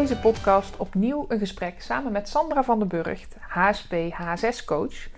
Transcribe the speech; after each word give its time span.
Deze 0.00 0.18
podcast 0.18 0.76
opnieuw 0.76 1.24
een 1.28 1.38
gesprek 1.38 1.82
samen 1.82 2.12
met 2.12 2.28
Sandra 2.28 2.62
van 2.62 2.78
den 2.78 2.88
Burgt, 2.88 3.36
HSP 3.40 3.94
H6 3.94 4.64
coach. 4.64 5.08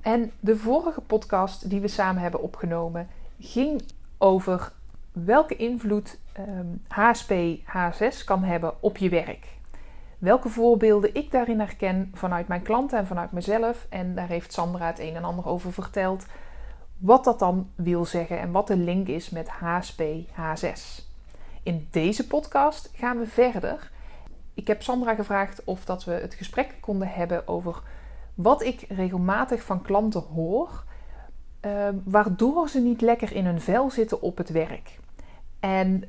En 0.00 0.32
de 0.40 0.56
vorige 0.56 1.00
podcast 1.00 1.70
die 1.70 1.80
we 1.80 1.88
samen 1.88 2.22
hebben 2.22 2.42
opgenomen 2.42 3.08
ging 3.38 3.82
over 4.18 4.72
welke 5.12 5.56
invloed 5.56 6.18
HSP 6.88 7.30
ehm, 7.30 7.56
H6 7.64 8.24
kan 8.24 8.42
hebben 8.42 8.82
op 8.82 8.96
je 8.96 9.08
werk. 9.08 9.46
Welke 10.18 10.48
voorbeelden 10.48 11.14
ik 11.14 11.30
daarin 11.30 11.60
herken 11.60 12.10
vanuit 12.14 12.48
mijn 12.48 12.62
klanten 12.62 12.98
en 12.98 13.06
vanuit 13.06 13.32
mezelf. 13.32 13.86
En 13.88 14.14
daar 14.14 14.28
heeft 14.28 14.52
Sandra 14.52 14.86
het 14.86 14.98
een 14.98 15.16
en 15.16 15.24
ander 15.24 15.46
over 15.46 15.72
verteld. 15.72 16.26
Wat 16.98 17.24
dat 17.24 17.38
dan 17.38 17.70
wil 17.74 18.04
zeggen 18.04 18.40
en 18.40 18.52
wat 18.52 18.66
de 18.66 18.76
link 18.76 19.08
is 19.08 19.30
met 19.30 19.48
HSP 19.48 20.02
H6. 20.30 21.04
In 21.62 21.88
deze 21.90 22.26
podcast 22.26 22.90
gaan 22.94 23.18
we 23.18 23.26
verder 23.26 23.92
ik 24.54 24.66
heb 24.66 24.82
Sandra 24.82 25.14
gevraagd 25.14 25.64
of 25.64 25.84
dat 25.84 26.04
we 26.04 26.12
het 26.12 26.34
gesprek 26.34 26.74
konden 26.80 27.08
hebben 27.08 27.48
over 27.48 27.82
wat 28.34 28.62
ik 28.62 28.84
regelmatig 28.88 29.62
van 29.62 29.82
klanten 29.82 30.20
hoor, 30.20 30.84
uh, 31.60 31.88
waardoor 32.04 32.68
ze 32.68 32.80
niet 32.80 33.00
lekker 33.00 33.32
in 33.32 33.44
hun 33.44 33.60
vel 33.60 33.90
zitten 33.90 34.22
op 34.22 34.36
het 34.36 34.50
werk. 34.50 34.98
En 35.60 36.04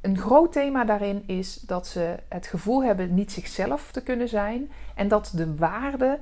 een 0.00 0.18
groot 0.18 0.52
thema 0.52 0.84
daarin 0.84 1.22
is 1.26 1.54
dat 1.54 1.86
ze 1.86 2.16
het 2.28 2.46
gevoel 2.46 2.84
hebben 2.84 3.14
niet 3.14 3.32
zichzelf 3.32 3.92
te 3.92 4.02
kunnen 4.02 4.28
zijn 4.28 4.70
en 4.94 5.08
dat 5.08 5.32
de 5.34 5.56
waarde 5.56 6.18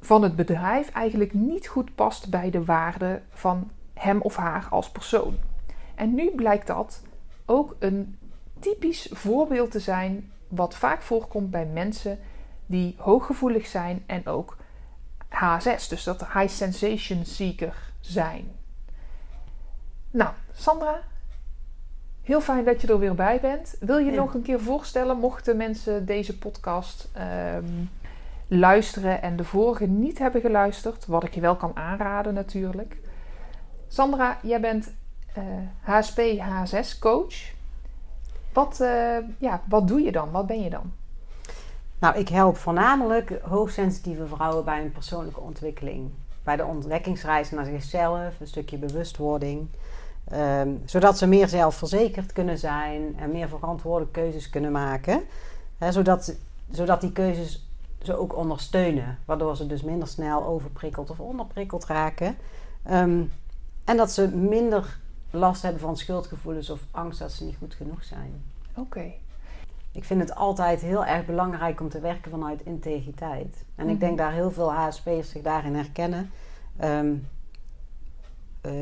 van 0.00 0.22
het 0.22 0.36
bedrijf 0.36 0.90
eigenlijk 0.90 1.32
niet 1.32 1.66
goed 1.66 1.94
past 1.94 2.30
bij 2.30 2.50
de 2.50 2.64
waarde 2.64 3.22
van 3.30 3.70
hem 3.94 4.20
of 4.20 4.36
haar 4.36 4.66
als 4.70 4.90
persoon. 4.90 5.36
En 5.94 6.14
nu 6.14 6.30
blijkt 6.30 6.66
dat 6.66 7.02
ook 7.44 7.76
een 7.78 8.18
typisch 8.58 9.08
voorbeeld 9.12 9.70
te 9.70 9.80
zijn 9.80 10.32
wat 10.48 10.76
vaak 10.76 11.02
voorkomt 11.02 11.50
bij 11.50 11.66
mensen 11.66 12.18
die 12.66 12.94
hooggevoelig 12.98 13.66
zijn 13.66 14.02
en 14.06 14.26
ook 14.26 14.56
H6, 15.28 15.88
dus 15.88 16.04
dat 16.04 16.26
high 16.32 16.48
sensation 16.48 17.24
seeker 17.24 17.92
zijn. 18.00 18.54
Nou, 20.10 20.30
Sandra, 20.52 21.00
heel 22.22 22.40
fijn 22.40 22.64
dat 22.64 22.80
je 22.80 22.88
er 22.88 22.98
weer 22.98 23.14
bij 23.14 23.40
bent. 23.40 23.76
Wil 23.80 23.98
je 23.98 24.10
nog 24.10 24.34
een 24.34 24.42
keer 24.42 24.60
voorstellen, 24.60 25.18
mochten 25.18 25.56
mensen 25.56 26.06
deze 26.06 26.38
podcast 26.38 27.08
ehm, 27.12 27.84
luisteren 28.46 29.22
en 29.22 29.36
de 29.36 29.44
vorige 29.44 29.86
niet 29.86 30.18
hebben 30.18 30.40
geluisterd, 30.40 31.06
wat 31.06 31.24
ik 31.24 31.34
je 31.34 31.40
wel 31.40 31.56
kan 31.56 31.76
aanraden 31.76 32.34
natuurlijk. 32.34 32.98
Sandra, 33.88 34.38
jij 34.42 34.60
bent 34.60 34.94
uh, 35.38 35.44
HSP 35.80 36.20
H6 36.20 36.98
coach. 36.98 37.55
Wat, 38.56 38.78
uh, 38.80 39.16
ja, 39.38 39.62
wat 39.68 39.88
doe 39.88 40.00
je 40.00 40.12
dan? 40.12 40.30
Wat 40.30 40.46
ben 40.46 40.62
je 40.62 40.70
dan? 40.70 40.92
Nou, 41.98 42.16
ik 42.16 42.28
help 42.28 42.56
voornamelijk 42.56 43.40
hoogsensitieve 43.42 44.26
vrouwen 44.26 44.64
bij 44.64 44.80
een 44.80 44.92
persoonlijke 44.92 45.40
ontwikkeling. 45.40 46.10
Bij 46.42 46.56
de 46.56 46.64
ontdekkingsreis 46.64 47.50
naar 47.50 47.64
zichzelf, 47.64 48.40
een 48.40 48.46
stukje 48.46 48.78
bewustwording. 48.78 49.68
Um, 50.32 50.82
zodat 50.84 51.18
ze 51.18 51.26
meer 51.26 51.48
zelfverzekerd 51.48 52.32
kunnen 52.32 52.58
zijn 52.58 53.16
en 53.18 53.30
meer 53.30 53.48
verantwoorde 53.48 54.10
keuzes 54.10 54.50
kunnen 54.50 54.72
maken. 54.72 55.22
zodat, 55.90 56.36
zodat 56.70 57.00
die 57.00 57.12
keuzes 57.12 57.68
ze 58.02 58.16
ook 58.16 58.36
ondersteunen. 58.36 59.18
Waardoor 59.24 59.56
ze 59.56 59.66
dus 59.66 59.82
minder 59.82 60.08
snel 60.08 60.44
overprikkeld 60.44 61.10
of 61.10 61.20
onderprikkeld 61.20 61.86
raken. 61.86 62.36
Um, 62.90 63.32
en 63.84 63.96
dat 63.96 64.10
ze 64.10 64.28
minder 64.28 64.98
last 65.36 65.62
hebben 65.62 65.80
van 65.80 65.96
schuldgevoelens 65.96 66.70
of 66.70 66.80
angst 66.90 67.18
dat 67.18 67.32
ze 67.32 67.44
niet 67.44 67.56
goed 67.56 67.74
genoeg 67.74 68.04
zijn. 68.04 68.42
Oké. 68.74 69.12
Ik 69.92 70.04
vind 70.04 70.20
het 70.20 70.34
altijd 70.34 70.80
heel 70.80 71.04
erg 71.04 71.26
belangrijk 71.26 71.80
om 71.80 71.88
te 71.88 72.00
werken 72.00 72.30
vanuit 72.30 72.64
integriteit. 72.64 73.64
En 73.74 73.88
ik 73.88 74.00
denk 74.00 74.12
mhm. 74.12 74.22
daar 74.22 74.32
heel 74.32 74.50
veel 74.50 74.72
HSP'ers 74.72 75.30
zich 75.30 75.42
daarin 75.42 75.74
herkennen. 75.74 76.30
Ehm, 76.76 77.14
eh, 78.60 78.72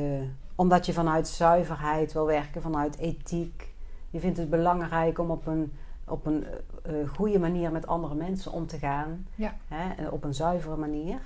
omdat 0.54 0.87
je 0.87 0.93
vanuit 0.93 1.28
zuiverheid 1.28 2.12
wil 2.12 2.26
werken, 2.26 2.62
vanuit 2.62 2.98
ethiek. 2.98 3.72
Je 4.10 4.20
vindt 4.20 4.38
het 4.38 4.50
belangrijk 4.50 5.19
om 5.19 5.31
op 5.31 5.47
een, 5.47 5.72
op 6.04 6.26
een 6.26 6.47
uh, 6.87 7.09
goede 7.09 7.38
manier 7.38 7.72
met 7.72 7.87
andere 7.87 8.14
mensen 8.14 8.53
om 8.53 8.66
te 8.66 8.78
gaan. 8.78 9.26
Ja. 9.34 9.54
Hè, 9.69 10.09
op 10.09 10.25
een 10.25 10.34
zuivere 10.34 10.76
manier. 10.76 11.19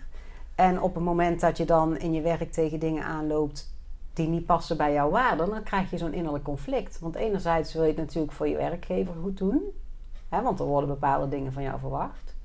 En 0.54 0.82
op 0.82 0.94
het 0.94 1.04
moment 1.04 1.40
dat 1.40 1.56
je 1.56 1.64
dan 1.64 1.98
in 1.98 2.12
je 2.12 2.20
werk 2.20 2.52
tegen 2.52 2.78
dingen 2.78 3.04
aanloopt 3.04 3.72
die 4.18 4.28
niet 4.28 4.46
passen 4.46 4.76
bij 4.76 4.92
jouw 4.92 5.10
waarden, 5.10 5.50
dan 5.50 5.62
krijg 5.62 5.90
je 5.90 5.98
zo'n 5.98 6.14
innerlijk 6.14 6.44
conflict. 6.44 6.98
Want 6.98 7.14
enerzijds 7.14 7.72
wil 7.72 7.82
je 7.82 7.88
het 7.88 7.98
natuurlijk 7.98 8.32
voor 8.32 8.48
je 8.48 8.56
werkgever 8.56 9.14
goed 9.22 9.38
doen, 9.38 9.62
hè, 10.28 10.42
want 10.42 10.60
er 10.60 10.66
worden 10.66 10.88
bepaalde 10.88 11.28
dingen 11.28 11.52
van 11.52 11.62
jou 11.62 11.78
verwacht. 11.78 12.36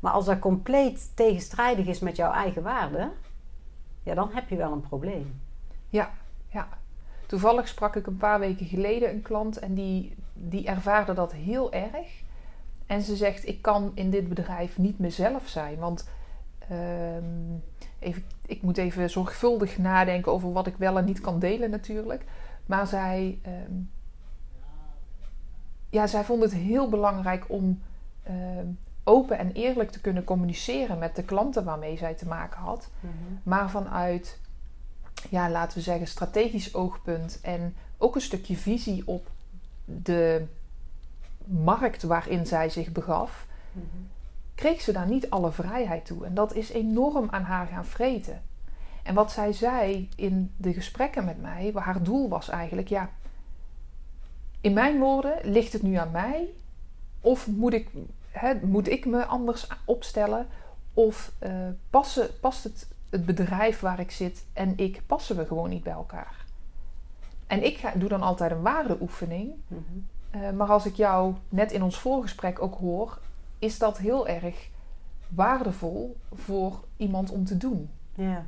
Maar 0.00 0.12
als 0.12 0.24
dat 0.24 0.38
compleet 0.38 1.16
tegenstrijdig 1.16 1.86
is 1.86 2.00
met 2.00 2.16
jouw 2.16 2.32
eigen 2.32 2.62
waarden, 2.62 3.12
ja, 4.02 4.14
dan 4.14 4.30
heb 4.32 4.48
je 4.48 4.56
wel 4.56 4.72
een 4.72 4.88
probleem. 4.88 5.40
Ja, 5.88 6.10
ja. 6.48 6.68
Toevallig 7.26 7.68
sprak 7.68 7.96
ik 7.96 8.06
een 8.06 8.16
paar 8.16 8.38
weken 8.38 8.66
geleden 8.66 9.10
een 9.10 9.22
klant 9.22 9.58
en 9.58 9.74
die, 9.74 10.14
die 10.32 10.66
ervaarde 10.66 11.14
dat 11.14 11.32
heel 11.32 11.72
erg. 11.72 12.22
En 12.86 13.02
ze 13.02 13.16
zegt: 13.16 13.46
Ik 13.46 13.62
kan 13.62 13.92
in 13.94 14.10
dit 14.10 14.28
bedrijf 14.28 14.78
niet 14.78 14.98
mezelf 14.98 15.48
zijn. 15.48 15.78
Want 15.78 16.08
um, 16.70 17.62
even, 17.98 18.24
ik 18.46 18.62
moet 18.62 18.76
even 18.76 19.10
zorgvuldig 19.10 19.78
nadenken 19.78 20.32
over 20.32 20.52
wat 20.52 20.66
ik 20.66 20.76
wel 20.76 20.98
en 20.98 21.04
niet 21.04 21.20
kan 21.20 21.38
delen 21.38 21.70
natuurlijk. 21.70 22.24
Maar 22.66 22.86
zij, 22.86 23.38
um, 23.68 23.90
ja, 25.90 26.06
zij 26.06 26.24
vond 26.24 26.42
het 26.42 26.52
heel 26.52 26.88
belangrijk 26.88 27.44
om 27.48 27.82
um, 28.28 28.78
open 29.04 29.38
en 29.38 29.52
eerlijk 29.52 29.90
te 29.90 30.00
kunnen 30.00 30.24
communiceren 30.24 30.98
met 30.98 31.16
de 31.16 31.22
klanten 31.22 31.64
waarmee 31.64 31.96
zij 31.96 32.14
te 32.14 32.26
maken 32.26 32.60
had. 32.60 32.90
Mm 33.00 33.10
-hmm. 33.10 33.40
Maar 33.42 33.70
vanuit, 33.70 34.40
ja, 35.30 35.50
laten 35.50 35.78
we 35.78 35.84
zeggen, 35.84 36.06
strategisch 36.06 36.74
oogpunt 36.74 37.40
en 37.42 37.74
ook 37.98 38.14
een 38.14 38.20
stukje 38.20 38.56
visie 38.56 39.02
op 39.06 39.30
de 39.84 40.46
markt 41.44 42.02
waarin 42.02 42.46
zij 42.46 42.68
zich 42.68 42.92
begaf. 42.92 43.46
Mm 43.72 43.88
-hmm 43.92 44.14
kreeg 44.56 44.80
ze 44.80 44.92
daar 44.92 45.08
niet 45.08 45.30
alle 45.30 45.52
vrijheid 45.52 46.06
toe. 46.06 46.24
En 46.24 46.34
dat 46.34 46.54
is 46.54 46.70
enorm 46.70 47.28
aan 47.30 47.42
haar 47.42 47.66
gaan 47.66 47.84
vreten. 47.84 48.42
En 49.02 49.14
wat 49.14 49.32
zij 49.32 49.52
zei 49.52 50.08
in 50.16 50.52
de 50.56 50.72
gesprekken 50.72 51.24
met 51.24 51.40
mij, 51.40 51.72
haar 51.74 52.02
doel 52.02 52.28
was 52.28 52.48
eigenlijk, 52.48 52.88
ja, 52.88 53.10
in 54.60 54.72
mijn 54.72 54.98
woorden, 54.98 55.38
ligt 55.42 55.72
het 55.72 55.82
nu 55.82 55.94
aan 55.94 56.10
mij? 56.10 56.48
Of 57.20 57.46
moet 57.46 57.72
ik, 57.72 57.88
moet 58.62 58.88
ik 58.88 59.06
me 59.06 59.24
anders 59.24 59.66
opstellen? 59.84 60.46
Of 60.94 61.32
uh, 61.42 61.50
passen, 61.90 62.28
past 62.40 62.64
het, 62.64 62.88
het 63.10 63.26
bedrijf 63.26 63.80
waar 63.80 64.00
ik 64.00 64.10
zit 64.10 64.44
en 64.52 64.72
ik, 64.76 65.02
passen 65.06 65.36
we 65.36 65.46
gewoon 65.46 65.68
niet 65.68 65.82
bij 65.82 65.92
elkaar? 65.92 66.44
En 67.46 67.64
ik 67.64 67.76
ga, 67.76 67.92
doe 67.94 68.08
dan 68.08 68.22
altijd 68.22 68.50
een 68.50 68.62
waardeoefening. 68.62 69.52
Mm 69.68 69.84
-hmm. 69.88 70.42
uh, 70.42 70.50
maar 70.50 70.68
als 70.68 70.86
ik 70.86 70.94
jou 70.94 71.34
net 71.48 71.72
in 71.72 71.82
ons 71.82 71.98
voorgesprek 71.98 72.62
ook 72.62 72.74
hoor, 72.78 73.18
is 73.66 73.78
dat 73.78 73.98
heel 73.98 74.28
erg 74.28 74.68
waardevol 75.28 76.16
voor 76.34 76.84
iemand 76.96 77.30
om 77.30 77.44
te 77.44 77.56
doen. 77.56 77.90
Ja. 78.14 78.46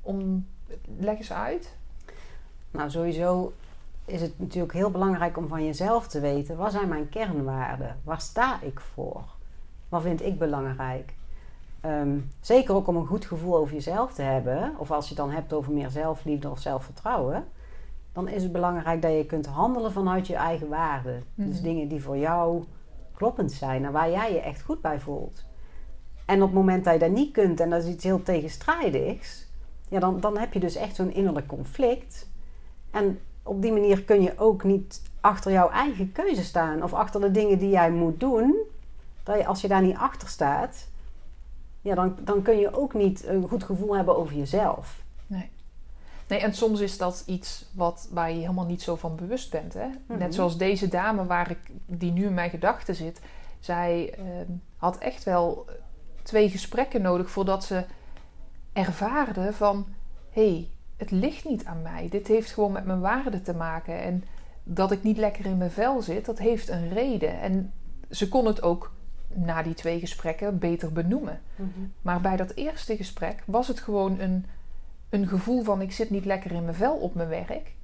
Om, 0.00 0.46
leg 0.98 1.18
eens 1.18 1.32
uit. 1.32 1.76
Nou, 2.70 2.90
sowieso 2.90 3.52
is 4.04 4.20
het 4.20 4.38
natuurlijk 4.38 4.72
heel 4.72 4.90
belangrijk 4.90 5.36
om 5.36 5.48
van 5.48 5.64
jezelf 5.64 6.08
te 6.08 6.20
weten: 6.20 6.56
wat 6.56 6.72
zijn 6.72 6.88
mijn 6.88 7.08
kernwaarden? 7.08 7.96
Waar 8.04 8.20
sta 8.20 8.60
ik 8.62 8.80
voor? 8.80 9.24
Wat 9.88 10.02
vind 10.02 10.22
ik 10.22 10.38
belangrijk? 10.38 11.14
Um, 11.84 12.30
zeker 12.40 12.74
ook 12.74 12.86
om 12.86 12.96
een 12.96 13.06
goed 13.06 13.24
gevoel 13.24 13.56
over 13.56 13.74
jezelf 13.74 14.12
te 14.12 14.22
hebben, 14.22 14.74
of 14.76 14.90
als 14.90 15.08
je 15.08 15.14
het 15.14 15.24
dan 15.24 15.30
hebt 15.30 15.52
over 15.52 15.72
meer 15.72 15.90
zelfliefde 15.90 16.50
of 16.50 16.60
zelfvertrouwen, 16.60 17.44
dan 18.12 18.28
is 18.28 18.42
het 18.42 18.52
belangrijk 18.52 19.02
dat 19.02 19.12
je 19.12 19.26
kunt 19.26 19.46
handelen 19.46 19.92
vanuit 19.92 20.26
je 20.26 20.34
eigen 20.34 20.68
waarden. 20.68 21.24
Dus 21.34 21.54
mhm. 21.54 21.62
dingen 21.62 21.88
die 21.88 22.02
voor 22.02 22.16
jou 22.16 22.64
kloppend 23.22 23.52
zijn 23.52 23.84
en 23.84 23.92
waar 23.92 24.10
jij 24.10 24.32
je 24.32 24.40
echt 24.40 24.62
goed 24.62 24.80
bij 24.80 25.00
voelt. 25.00 25.44
En 26.26 26.36
op 26.36 26.48
het 26.48 26.58
moment 26.58 26.84
dat 26.84 26.92
je 26.92 26.98
dat 26.98 27.10
niet 27.10 27.32
kunt 27.32 27.60
en 27.60 27.70
dat 27.70 27.82
is 27.82 27.88
iets 27.88 28.04
heel 28.04 28.22
tegenstrijdigs, 28.22 29.46
ja, 29.88 30.00
dan, 30.00 30.20
dan 30.20 30.38
heb 30.38 30.52
je 30.52 30.60
dus 30.60 30.74
echt 30.74 30.96
zo'n 30.96 31.12
innerlijk 31.12 31.46
conflict. 31.46 32.28
En 32.90 33.18
op 33.42 33.62
die 33.62 33.72
manier 33.72 34.02
kun 34.02 34.22
je 34.22 34.38
ook 34.38 34.64
niet 34.64 35.02
achter 35.20 35.52
jouw 35.52 35.70
eigen 35.70 36.12
keuze 36.12 36.44
staan. 36.44 36.82
Of 36.82 36.92
achter 36.92 37.20
de 37.20 37.30
dingen 37.30 37.58
die 37.58 37.70
jij 37.70 37.90
moet 37.90 38.20
doen. 38.20 38.56
Dat 39.22 39.38
je, 39.38 39.46
als 39.46 39.60
je 39.60 39.68
daar 39.68 39.82
niet 39.82 39.96
achter 39.96 40.28
staat, 40.28 40.88
ja, 41.80 41.94
dan, 41.94 42.16
dan 42.20 42.42
kun 42.42 42.58
je 42.58 42.76
ook 42.76 42.94
niet 42.94 43.26
een 43.26 43.48
goed 43.48 43.64
gevoel 43.64 43.96
hebben 43.96 44.16
over 44.16 44.36
jezelf. 44.36 45.02
Nee. 46.32 46.40
En 46.40 46.54
soms 46.54 46.80
is 46.80 46.98
dat 46.98 47.22
iets 47.26 47.64
wat, 47.72 48.08
waar 48.10 48.30
je 48.30 48.40
helemaal 48.40 48.66
niet 48.66 48.82
zo 48.82 48.96
van 48.96 49.16
bewust 49.16 49.50
bent. 49.50 49.74
Hè? 49.74 49.86
Mhm. 50.06 50.18
Net 50.18 50.34
zoals 50.34 50.58
deze 50.58 50.88
dame 50.88 51.26
waar 51.26 51.50
ik, 51.50 51.58
die 51.86 52.12
nu 52.12 52.24
in 52.24 52.34
mijn 52.34 52.50
gedachten 52.50 52.94
zit. 52.94 53.20
Zij 53.60 54.14
ehm, 54.14 54.50
had 54.76 54.98
echt 54.98 55.24
wel 55.24 55.66
twee 56.22 56.50
gesprekken 56.50 57.02
nodig 57.02 57.30
voordat 57.30 57.64
ze 57.64 57.84
ervaarde 58.72 59.52
van... 59.52 59.86
hé, 60.30 60.48
hey, 60.48 60.68
het 60.96 61.10
ligt 61.10 61.44
niet 61.44 61.64
aan 61.64 61.82
mij. 61.82 62.08
Dit 62.10 62.26
heeft 62.26 62.52
gewoon 62.52 62.72
met 62.72 62.84
mijn 62.84 63.00
waarde 63.00 63.42
te 63.42 63.54
maken. 63.54 64.02
En 64.02 64.24
dat 64.62 64.92
ik 64.92 65.02
niet 65.02 65.16
lekker 65.16 65.46
in 65.46 65.56
mijn 65.56 65.70
vel 65.70 66.02
zit, 66.02 66.24
dat 66.24 66.38
heeft 66.38 66.68
een 66.68 66.92
reden. 66.92 67.40
En 67.40 67.72
ze 68.10 68.28
kon 68.28 68.46
het 68.46 68.62
ook 68.62 68.92
na 69.34 69.62
die 69.62 69.74
twee 69.74 70.00
gesprekken 70.00 70.58
beter 70.58 70.92
benoemen. 70.92 71.40
Maar 72.02 72.20
bij 72.20 72.36
dat 72.36 72.54
eerste 72.54 72.96
gesprek 72.96 73.42
was 73.46 73.68
het 73.68 73.80
gewoon 73.80 74.18
een, 74.18 74.46
een 75.12 75.28
gevoel 75.28 75.62
van 75.62 75.80
ik 75.80 75.92
zit 75.92 76.10
niet 76.10 76.24
lekker 76.24 76.52
in 76.52 76.64
mijn 76.64 76.76
vel 76.76 76.94
op 76.94 77.14
mijn 77.14 77.28
werk. 77.28 77.74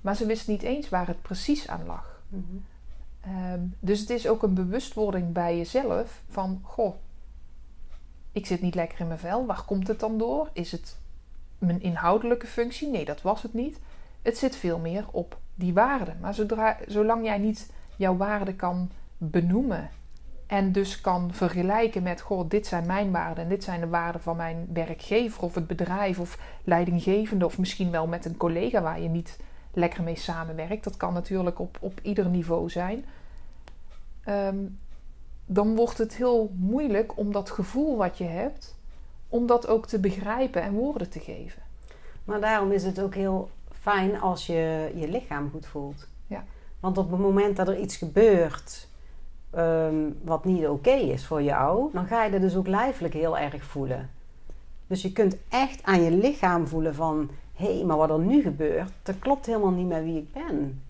Maar 0.00 0.16
ze 0.16 0.26
wist 0.26 0.48
niet 0.48 0.62
eens 0.62 0.88
waar 0.88 1.06
het 1.06 1.22
precies 1.22 1.68
aan 1.68 1.86
lag. 1.86 2.22
Mhm. 2.28 2.42
Ehm, 3.20 3.60
dus 3.80 4.00
het 4.00 4.10
is 4.10 4.28
ook 4.28 4.42
een 4.42 4.54
bewustwording 4.54 5.32
bij 5.32 5.56
jezelf 5.56 6.22
van 6.28 6.60
goh, 6.62 6.94
ik 8.36 8.46
zit 8.46 8.60
niet 8.60 8.74
lekker 8.74 9.00
in 9.00 9.06
mijn 9.06 9.18
vel. 9.18 9.46
Waar 9.46 9.62
komt 9.64 9.88
het 9.88 10.00
dan 10.00 10.18
door? 10.18 10.50
Is 10.52 10.72
het 10.72 10.96
mijn 11.58 11.82
inhoudelijke 11.82 12.46
functie? 12.46 12.88
Nee, 12.88 13.04
dat 13.04 13.22
was 13.22 13.42
het 13.42 13.54
niet. 13.54 13.78
Het 14.22 14.38
zit 14.38 14.56
veel 14.56 14.78
meer 14.78 15.06
op 15.10 15.38
die 15.54 15.72
waarde. 15.72 16.14
Maar 16.20 16.34
zodra, 16.34 16.78
zolang 16.86 17.24
jij 17.24 17.38
niet 17.38 17.70
jouw 17.96 18.16
waarde 18.16 18.54
kan 18.54 18.90
benoemen 19.18 19.90
en 20.46 20.72
dus 20.72 21.00
kan 21.00 21.32
vergelijken 21.32 22.02
met, 22.02 22.20
goh, 22.20 22.48
dit 22.48 22.66
zijn 22.66 22.86
mijn 22.86 23.10
waarden 23.10 23.44
en 23.44 23.50
dit 23.50 23.64
zijn 23.64 23.80
de 23.80 23.88
waarden 23.88 24.20
van 24.20 24.36
mijn 24.36 24.68
werkgever 24.72 25.42
of 25.42 25.54
het 25.54 25.66
bedrijf 25.66 26.18
of 26.18 26.38
leidinggevende 26.64 27.44
of 27.44 27.58
misschien 27.58 27.90
wel 27.90 28.06
met 28.06 28.24
een 28.24 28.36
collega 28.36 28.82
waar 28.82 29.00
je 29.00 29.08
niet 29.08 29.38
lekker 29.72 30.02
mee 30.02 30.16
samenwerkt. 30.16 30.84
Dat 30.84 30.96
kan 30.96 31.12
natuurlijk 31.12 31.58
op, 31.58 31.76
op 31.80 32.00
ieder 32.02 32.28
niveau 32.28 32.70
zijn. 32.70 33.04
Ehm, 34.24 34.56
dan 35.46 35.76
wordt 35.76 35.98
het 35.98 36.16
heel 36.16 36.52
moeilijk 36.54 37.18
om 37.18 37.32
dat 37.32 37.50
gevoel 37.50 37.96
wat 37.96 38.18
je 38.18 38.24
hebt, 38.24 38.76
om 39.28 39.46
dat 39.46 39.66
ook 39.66 39.86
te 39.86 39.98
begrijpen 39.98 40.62
en 40.62 40.72
woorden 40.72 41.10
te 41.10 41.20
geven. 41.20 41.62
Maar 42.24 42.40
daarom 42.40 42.72
is 42.72 42.84
het 42.84 43.00
ook 43.00 43.14
heel 43.14 43.50
fijn 43.80 44.20
als 44.20 44.46
je 44.46 44.92
je 44.94 45.08
lichaam 45.08 45.50
goed 45.50 45.66
voelt. 45.66 46.08
Ja. 46.26 46.44
Want 46.80 46.98
op 46.98 47.10
het 47.10 47.20
moment 47.20 47.56
dat 47.56 47.68
er 47.68 47.78
iets 47.78 47.96
gebeurt 47.96 48.88
ehm, 49.56 49.94
wat 50.24 50.44
niet 50.44 50.68
oké 50.68 50.90
is 50.90 51.26
voor 51.26 51.42
jou, 51.42 51.90
dan 51.92 52.06
ga 52.06 52.24
je 52.24 52.30
dat 52.30 52.40
dus 52.40 52.56
ook 52.56 52.66
lijfelijk 52.66 53.14
heel 53.14 53.38
erg 53.38 53.64
voelen. 53.64 54.10
Dus 54.86 55.02
je 55.02 55.12
kunt 55.12 55.36
echt 55.48 55.82
aan 55.82 56.02
je 56.02 56.10
lichaam 56.10 56.66
voelen 56.66 56.94
van, 56.94 57.30
hé, 57.54 57.76
hey, 57.76 57.84
maar 57.84 57.96
wat 57.96 58.10
er 58.10 58.18
nu 58.18 58.42
gebeurt, 58.42 58.92
dat 59.02 59.18
klopt 59.18 59.46
helemaal 59.46 59.70
niet 59.70 59.88
met 59.88 60.02
wie 60.02 60.16
ik 60.16 60.32
ben. 60.32 60.82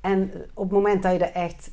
En 0.00 0.30
op 0.54 0.64
het 0.64 0.72
moment 0.72 1.02
dat 1.02 1.12
je 1.12 1.18
dat 1.18 1.32
echt 1.32 1.70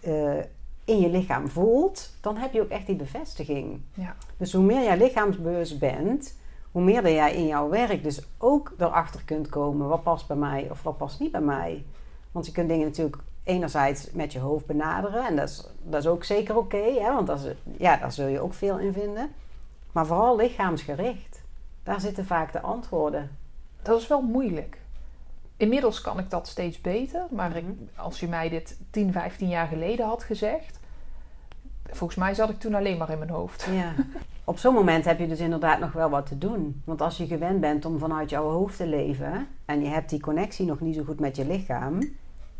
eh, 0.00 0.38
in 0.84 1.00
je 1.00 1.10
lichaam 1.10 1.48
voelt, 1.48 2.10
dan 2.20 2.36
heb 2.36 2.52
je 2.52 2.62
ook 2.62 2.68
echt 2.68 2.86
die 2.86 2.96
bevestiging. 2.96 3.80
Ja. 3.94 4.16
Dus 4.36 4.52
hoe 4.52 4.64
meer 4.64 4.82
jij 4.82 4.98
lichaamsbewust 4.98 5.78
bent, 5.78 6.36
hoe 6.70 6.82
meer 6.82 7.02
dat 7.02 7.12
jij 7.12 7.34
in 7.34 7.46
jouw 7.46 7.68
werk 7.68 8.02
dus 8.02 8.22
ook 8.38 8.72
erachter 8.78 9.24
kunt 9.24 9.48
komen 9.48 9.88
wat 9.88 10.02
past 10.02 10.26
bij 10.26 10.36
mij 10.36 10.68
of 10.70 10.82
wat 10.82 10.96
past 10.96 11.20
niet 11.20 11.32
bij 11.32 11.40
mij. 11.40 11.84
Want 12.32 12.46
je 12.46 12.52
kunt 12.52 12.68
dingen 12.68 12.86
natuurlijk 12.86 13.16
enerzijds 13.44 14.10
met 14.12 14.32
je 14.32 14.38
hoofd 14.38 14.66
benaderen 14.66 15.26
en 15.26 15.36
dat 15.36 15.48
is, 15.48 15.66
dat 15.82 16.00
is 16.00 16.06
ook 16.08 16.24
zeker 16.24 16.56
oké, 16.56 16.94
want 17.00 17.26
dat 17.26 17.44
is, 17.44 17.52
ja, 17.78 17.96
daar 17.96 18.12
zul 18.12 18.26
je 18.26 18.40
ook 18.40 18.54
veel 18.54 18.78
in 18.78 18.92
vinden. 18.92 19.30
Maar 19.92 20.06
vooral 20.06 20.36
lichaamsgericht, 20.36 21.42
daar 21.82 22.00
zitten 22.00 22.26
vaak 22.26 22.52
de 22.52 22.60
antwoorden. 22.60 23.30
Dat 23.82 24.00
is 24.00 24.06
wel 24.06 24.22
moeilijk. 24.22 24.78
Inmiddels 25.56 26.00
kan 26.00 26.18
ik 26.18 26.30
dat 26.30 26.48
steeds 26.48 26.80
beter, 26.80 27.26
maar 27.30 27.56
ik, 27.56 27.62
Mhm. 27.64 27.72
als 27.96 28.20
je 28.20 28.28
mij 28.28 28.48
dit 28.48 28.78
10, 28.90 29.12
15 29.12 29.48
jaar 29.48 29.66
geleden 29.66 30.06
had 30.06 30.22
gezegd, 30.22 30.78
volgens 31.90 32.18
mij 32.18 32.34
zat 32.34 32.50
ik 32.50 32.58
toen 32.60 32.74
alleen 32.74 32.98
maar 32.98 33.10
in 33.10 33.18
mijn 33.18 33.30
hoofd. 33.30 33.66
Ja. 33.72 33.92
Op 34.44 34.58
zo'n 34.58 34.74
moment 34.74 35.04
heb 35.04 35.18
je 35.18 35.28
dus 35.28 35.38
inderdaad 35.40 35.78
nog 35.80 35.92
wel 35.92 36.10
wat 36.10 36.26
te 36.26 36.38
doen. 36.38 36.82
Want 36.84 37.00
als 37.00 37.16
je 37.16 37.26
gewend 37.26 37.60
bent 37.60 37.84
om 37.84 37.98
vanuit 37.98 38.30
jouw 38.30 38.50
hoofd 38.50 38.76
te 38.76 38.86
leven 38.86 39.46
en 39.64 39.82
je 39.82 39.88
hebt 39.88 40.10
die 40.10 40.20
connectie 40.20 40.66
nog 40.66 40.80
niet 40.80 40.94
zo 40.94 41.02
goed 41.04 41.20
met 41.20 41.36
je 41.36 41.46
lichaam, 41.46 41.98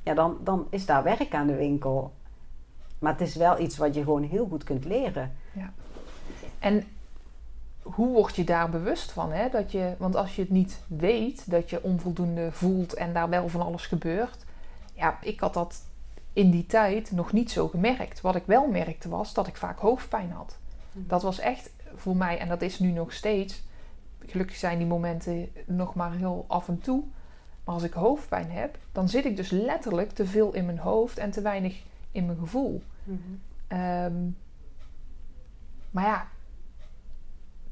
ja, 0.02 0.14
dan, 0.14 0.38
dan 0.44 0.66
is 0.70 0.86
daar 0.86 1.02
werk 1.02 1.34
aan 1.34 1.46
de 1.46 1.56
winkel. 1.56 2.12
Maar 2.98 3.12
het 3.12 3.20
is 3.20 3.34
wel 3.34 3.60
iets 3.60 3.76
wat 3.76 3.94
je 3.94 4.02
gewoon 4.02 4.22
heel 4.22 4.46
goed 4.46 4.64
kunt 4.64 4.84
leren. 4.84 5.32
En 6.58 6.84
hoe 7.82 8.12
word 8.12 8.36
je 8.36 8.44
daar 8.44 8.70
bewust 8.70 9.12
van? 9.12 9.32
Hè? 9.32 9.48
Dat 9.48 9.72
je, 9.72 9.94
want 9.98 10.16
als 10.16 10.36
je 10.36 10.42
het 10.42 10.50
niet 10.50 10.80
weet, 10.86 11.50
dat 11.50 11.70
je 11.70 11.82
onvoldoende 11.82 12.52
voelt 12.52 12.94
en 12.94 13.12
daar 13.12 13.28
wel 13.28 13.48
van 13.48 13.62
alles 13.62 13.86
gebeurt. 13.86 14.44
Ja, 14.94 15.18
ik 15.22 15.40
had 15.40 15.54
dat 15.54 15.82
in 16.32 16.50
die 16.50 16.66
tijd 16.66 17.10
nog 17.10 17.32
niet 17.32 17.50
zo 17.50 17.68
gemerkt. 17.68 18.20
Wat 18.20 18.36
ik 18.36 18.46
wel 18.46 18.66
merkte 18.66 19.08
was 19.08 19.34
dat 19.34 19.46
ik 19.46 19.56
vaak 19.56 19.78
hoofdpijn 19.78 20.30
had. 20.30 20.58
Dat 20.92 21.22
was 21.22 21.38
echt 21.38 21.70
voor 21.94 22.16
mij, 22.16 22.38
en 22.38 22.48
dat 22.48 22.62
is 22.62 22.78
nu 22.78 22.90
nog 22.90 23.12
steeds. 23.12 23.62
Gelukkig 24.26 24.56
zijn 24.56 24.78
die 24.78 24.86
momenten 24.86 25.48
nog 25.66 25.94
maar 25.94 26.12
heel 26.12 26.44
af 26.48 26.68
en 26.68 26.80
toe. 26.80 27.02
Als 27.70 27.82
ik 27.82 27.92
hoofdpijn 27.92 28.50
heb, 28.50 28.78
dan 28.92 29.08
zit 29.08 29.24
ik 29.24 29.36
dus 29.36 29.50
letterlijk 29.50 30.10
te 30.10 30.26
veel 30.26 30.54
in 30.54 30.66
mijn 30.66 30.78
hoofd 30.78 31.18
en 31.18 31.30
te 31.30 31.40
weinig 31.40 31.82
in 32.10 32.26
mijn 32.26 32.38
gevoel. 32.38 32.82
Ehm, 33.66 34.14
maar 35.90 36.04
ja, 36.04 36.28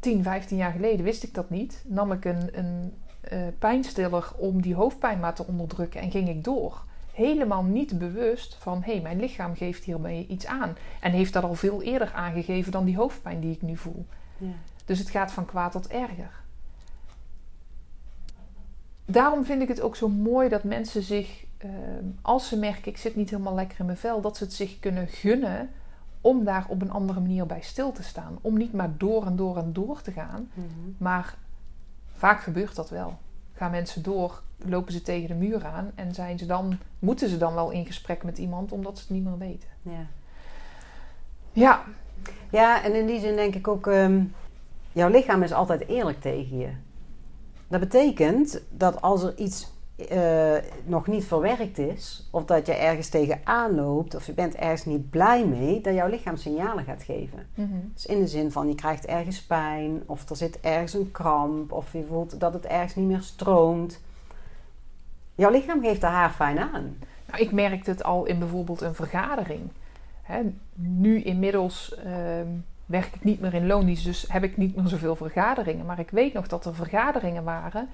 10, 0.00 0.23
15 0.23 0.56
jaar 0.56 0.73
geleden 0.73 1.05
wist 1.05 1.23
ik 1.23 1.35
dat 1.35 1.50
niet. 1.50 1.85
Nam 1.87 2.12
ik 2.12 2.25
een, 2.25 2.59
een 2.59 2.93
eh, 3.21 3.41
pijnstiller 3.59 4.33
om 4.37 4.62
die 4.62 4.75
hoofdpijn 4.75 5.21
maar 5.21 5.35
te 5.35 5.47
onderdrukken 5.47 6.01
en 6.01 6.11
ging 6.11 6.29
ik 6.29 6.44
door. 6.44 6.85
Helemaal 7.12 7.62
niet 7.62 7.99
bewust 7.99 8.55
van 8.55 8.83
hé, 8.83 8.93
hey, 8.93 9.01
mijn 9.01 9.21
lichaam 9.21 9.56
geeft 9.56 9.85
hiermee 9.85 10.27
iets 10.27 10.47
aan. 10.47 10.77
En 11.01 11.12
heeft 11.12 11.33
dat 11.33 11.43
al 11.43 11.55
veel 11.55 11.83
eerder 11.83 12.12
aangegeven 12.12 12.73
dan 12.73 12.85
die 12.85 12.97
hoofdpijn 12.97 13.41
die 13.41 13.55
ik 13.55 13.63
nu 13.63 13.77
voel. 13.77 14.06
Ja. 14.37 14.53
Dus 14.84 14.99
het 14.99 15.11
gaat 15.11 15.32
van 15.32 15.44
kwaad 15.44 15.72
tot 15.72 15.89
erger. 15.89 16.46
Daarom 19.10 19.44
vind 19.44 19.62
ik 19.62 19.69
het 19.69 19.81
ook 19.81 19.96
zo 19.96 20.08
mooi 20.08 20.48
dat 20.48 20.65
mensen 20.65 21.03
zich, 21.03 21.44
eh, 21.58 21.70
als 22.22 22.48
ze 22.48 22.58
merken 22.58 22.91
ik 22.91 22.96
zit 22.96 23.17
niet 23.17 23.31
helemaal 23.31 23.55
lekker 23.55 23.81
in 23.81 23.86
mijn 23.86 23.98
vel, 23.98 24.20
dat 24.20 24.36
ze 24.36 24.44
het 24.44 24.53
zich 24.53 24.79
kunnen 24.81 25.06
gunnen 25.06 25.70
om 26.20 26.44
daar 26.44 26.67
op 26.69 26.82
een 26.82 26.91
andere 26.91 27.20
manier 27.20 27.46
bij 27.46 27.60
stil 27.60 27.93
te 27.93 28.03
staan. 28.03 28.38
Om 28.41 28.56
niet 28.56 28.72
maar 28.72 28.91
door 28.96 29.27
en 29.27 29.36
door 29.36 29.56
en 29.56 29.72
door 29.72 30.03
te 30.03 30.12
gaan. 30.12 30.50
Maar 30.98 31.34
vaak 32.12 32.41
gebeurt 32.41 32.77
dat 32.77 32.91
wel. 32.91 33.19
Gaan 33.55 33.70
mensen 33.70 34.03
door, 34.03 34.43
lopen 34.56 34.93
ze 34.93 35.03
tegen 35.03 35.29
de 35.29 35.34
muur 35.34 35.65
aan 35.67 35.91
en 35.94 36.15
zijn 36.15 36.38
ze 36.38 36.46
dan, 36.46 36.79
moeten 36.98 37.29
ze 37.29 37.38
dan 37.38 37.55
wel 37.55 37.70
in 37.70 37.86
gesprek 37.86 38.22
met 38.22 38.38
iemand 38.38 38.72
omdat 38.72 38.98
ze 38.98 39.03
het 39.03 39.12
niet 39.12 39.24
meer 39.24 39.38
weten. 39.38 39.69
Ja. 39.82 40.06
Ja, 41.53 41.82
ja, 42.50 42.84
en 42.84 42.94
in 42.94 43.06
die 43.06 43.20
zin 43.20 43.36
denk 43.36 43.55
ik 43.55 43.69
ook, 43.69 43.86
ehm, 43.86 44.22
jouw 44.93 45.08
lichaam 45.08 45.43
is 45.43 45.53
altijd 45.53 45.86
eerlijk 45.86 46.20
tegen 46.20 46.58
je. 46.58 46.70
Dat 47.69 47.81
betekent 47.81 48.63
dat 48.70 49.03
als 49.03 49.22
er 49.22 49.37
iets 49.37 49.72
eh, 50.08 50.56
nog 50.84 51.06
niet 51.06 51.25
verwerkt 51.25 51.79
is, 51.79 52.29
of 52.31 52.44
dat 52.44 52.67
je 52.67 52.72
ergens 52.72 53.08
tegenaan 53.08 53.75
loopt, 53.75 54.15
of 54.15 54.27
je 54.27 54.32
bent 54.32 54.55
ergens 54.55 54.84
niet 54.84 55.10
blij 55.10 55.46
mee, 55.46 55.81
dat 55.81 55.94
jouw 55.94 56.08
lichaam 56.08 56.37
signalen 56.37 56.84
gaat 56.84 57.03
geven. 57.03 57.46
Mhm. 57.55 57.69
Dus 57.94 58.06
in 58.06 58.19
de 58.19 58.27
zin 58.27 58.53
van 58.53 58.69
je 58.69 58.75
krijgt 58.75 59.06
ergens 59.06 59.43
pijn, 59.43 60.03
of 60.06 60.29
er 60.29 60.37
zit 60.37 60.60
ergens 60.60 60.94
een 60.94 61.10
kramp, 61.10 61.72
of 61.72 61.93
je 61.93 62.05
voelt 62.08 62.41
dat 62.41 62.53
het 62.53 62.67
ergens 62.67 62.94
niet 62.94 63.06
meer 63.06 63.20
stroomt. 63.20 64.01
Jouw 65.34 65.51
lichaam 65.51 65.82
geeft 65.82 66.03
er 66.03 66.08
haar 66.08 66.31
fijn 66.31 66.58
aan. 66.58 66.98
Nou, 67.27 67.43
ik 67.43 67.53
merkte 67.53 67.91
het 67.91 68.03
al 68.03 68.25
in 68.25 68.39
bijvoorbeeld 68.39 68.81
een 68.81 68.94
vergadering. 68.94 69.70
Hè, 70.22 70.41
nu 70.75 71.22
inmiddels 71.22 71.94
ehm, 71.94 72.48
werk 72.89 73.15
ik 73.15 73.25
niet 73.25 73.41
meer 73.41 73.55
in 73.55 73.67
loondienst, 73.67 74.05
dus 74.05 74.25
heb 74.29 74.43
ik 74.43 74.57
niet 74.57 74.77
meer 74.77 74.89
zoveel 74.89 75.17
vergaderingen. 75.17 75.87
Maar 75.87 75.99
ik 75.99 76.11
weet 76.11 76.33
nog 76.33 76.47
dat 76.49 76.65
er 76.65 76.75
vergaderingen 76.75 77.45
waren 77.45 77.89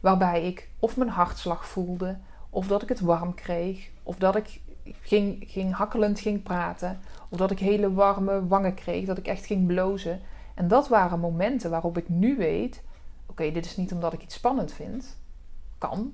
waarbij 0.00 0.46
ik 0.46 0.68
of 0.78 0.96
mijn 0.96 1.10
hartslag 1.10 1.66
voelde, 1.66 2.16
of 2.50 2.66
dat 2.66 2.82
ik 2.82 2.88
het 2.88 3.00
warm 3.00 3.34
kreeg, 3.34 3.90
of 4.02 4.16
dat 4.16 4.36
ik 4.36 4.60
ging, 5.00 5.44
ging 5.46 5.74
hakkelend 5.74 6.20
ging 6.20 6.42
praten, 6.42 7.00
of 7.28 7.38
dat 7.38 7.50
ik 7.50 7.58
hele 7.58 7.92
warme 7.92 8.46
wangen 8.46 8.74
kreeg, 8.74 9.06
dat 9.06 9.18
ik 9.18 9.26
echt 9.26 9.46
ging 9.46 9.66
blozen. 9.66 10.20
En 10.54 10.68
dat 10.68 10.88
waren 10.88 11.20
momenten 11.20 11.70
waarop 11.70 11.98
ik 11.98 12.08
nu 12.08 12.36
weet: 12.36 12.82
oké, 13.26 13.52
dit 13.52 13.64
is 13.64 13.76
niet 13.76 13.92
omdat 13.92 14.12
ik 14.12 14.22
iets 14.22 14.34
spannend 14.34 14.72
vind, 14.72 15.16
kan, 15.78 16.12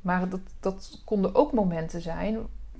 maar 0.00 0.28
dat, 0.28 0.40
dat 0.60 1.02
konden 1.04 1.34
ook 1.34 1.52
momenten 1.52 2.00
zijn 2.00 2.38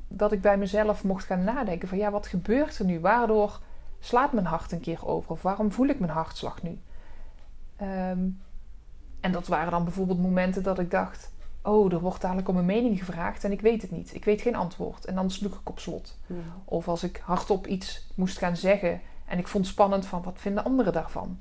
dat 0.09 0.33
ik 0.33 0.41
bij 0.41 0.59
mezelf 0.59 1.05
mocht 1.05 1.25
gaan 1.25 1.45
nadenken: 1.45 1.89
van 1.89 1.99
ja, 1.99 2.11
wat 2.11 2.27
gebeurt 2.27 2.79
er 2.79 2.85
nu? 2.85 3.01
Waardoor 3.01 3.61
slaat 4.05 4.33
mijn 4.33 4.47
hart 4.47 4.73
een 4.73 4.81
keer 4.81 5.07
over? 5.07 5.31
Of 5.31 5.43
waarom 5.43 5.73
voel 5.73 5.87
ik 5.87 6.01
mijn 6.01 6.13
hartslag 6.13 6.63
nu? 6.63 6.79
Ehm, 7.77 8.29
en 9.21 9.33
dat 9.33 9.47
waren 9.47 9.71
dan 9.71 9.85
bijvoorbeeld 9.85 10.23
momenten 10.23 10.63
dat 10.63 10.79
ik 10.79 10.91
dacht: 10.91 11.33
oh, 11.63 11.93
er 11.93 12.01
wordt 12.01 12.21
dadelijk 12.21 12.49
om 12.49 12.57
een 12.57 12.65
mening 12.65 12.99
gevraagd 12.99 13.45
en 13.45 13.53
ik 13.53 13.61
weet 13.61 13.83
het 13.83 13.91
niet. 13.91 14.15
Ik 14.15 14.25
weet 14.25 14.41
geen 14.43 14.55
antwoord. 14.55 15.05
En 15.05 15.15
dan 15.15 15.31
sloeg 15.31 15.55
ik 15.55 15.69
op 15.69 15.79
slot. 15.79 16.19
Mhm. 16.27 16.41
Of 16.65 16.89
als 16.89 17.03
ik 17.03 17.23
hardop 17.25 17.67
iets 17.67 18.09
moest 18.15 18.39
gaan 18.39 18.57
zeggen 18.57 19.01
en 19.25 19.39
ik 19.39 19.49
vond 19.49 19.67
spannend 19.67 20.07
van 20.07 20.23
wat 20.23 20.41
vinden 20.41 20.65
anderen 20.65 20.93
daarvan. 20.93 21.39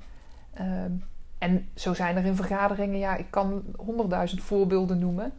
Ehm, 0.54 0.92
en 1.38 1.68
zo 1.74 1.94
zijn 1.94 2.16
er 2.16 2.24
in 2.24 2.36
vergaderingen, 2.36 2.98
ja, 2.98 3.16
ik 3.16 3.30
kan 3.30 3.62
honderdduizend 3.76 4.42
voorbeelden 4.42 4.98
noemen. 4.98 5.32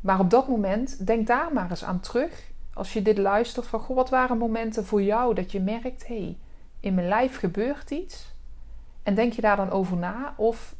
Maar 0.00 0.20
op 0.20 0.30
dat 0.30 0.48
moment, 0.48 1.06
denk 1.06 1.26
daar 1.26 1.52
maar 1.52 1.70
eens 1.70 1.84
aan 1.84 2.00
terug. 2.00 2.52
Als 2.74 2.92
je 2.92 3.02
dit 3.02 3.18
luistert, 3.18 3.66
van 3.66 3.80
goh, 3.80 3.96
wat 3.96 4.10
waren 4.10 4.38
momenten 4.38 4.84
voor 4.84 5.02
jou 5.02 5.34
dat 5.34 5.52
je 5.52 5.60
merkt, 5.60 6.06
hé, 6.06 6.16
hey, 6.22 6.36
in 6.80 6.94
mijn 6.94 7.08
lijf 7.08 7.38
gebeurt 7.38 7.90
iets. 7.90 8.32
En 9.02 9.14
denk 9.14 9.32
je 9.32 9.40
daar 9.40 9.56
dan 9.56 9.70
over 9.70 9.96
na? 9.96 10.34
Of 10.36 10.74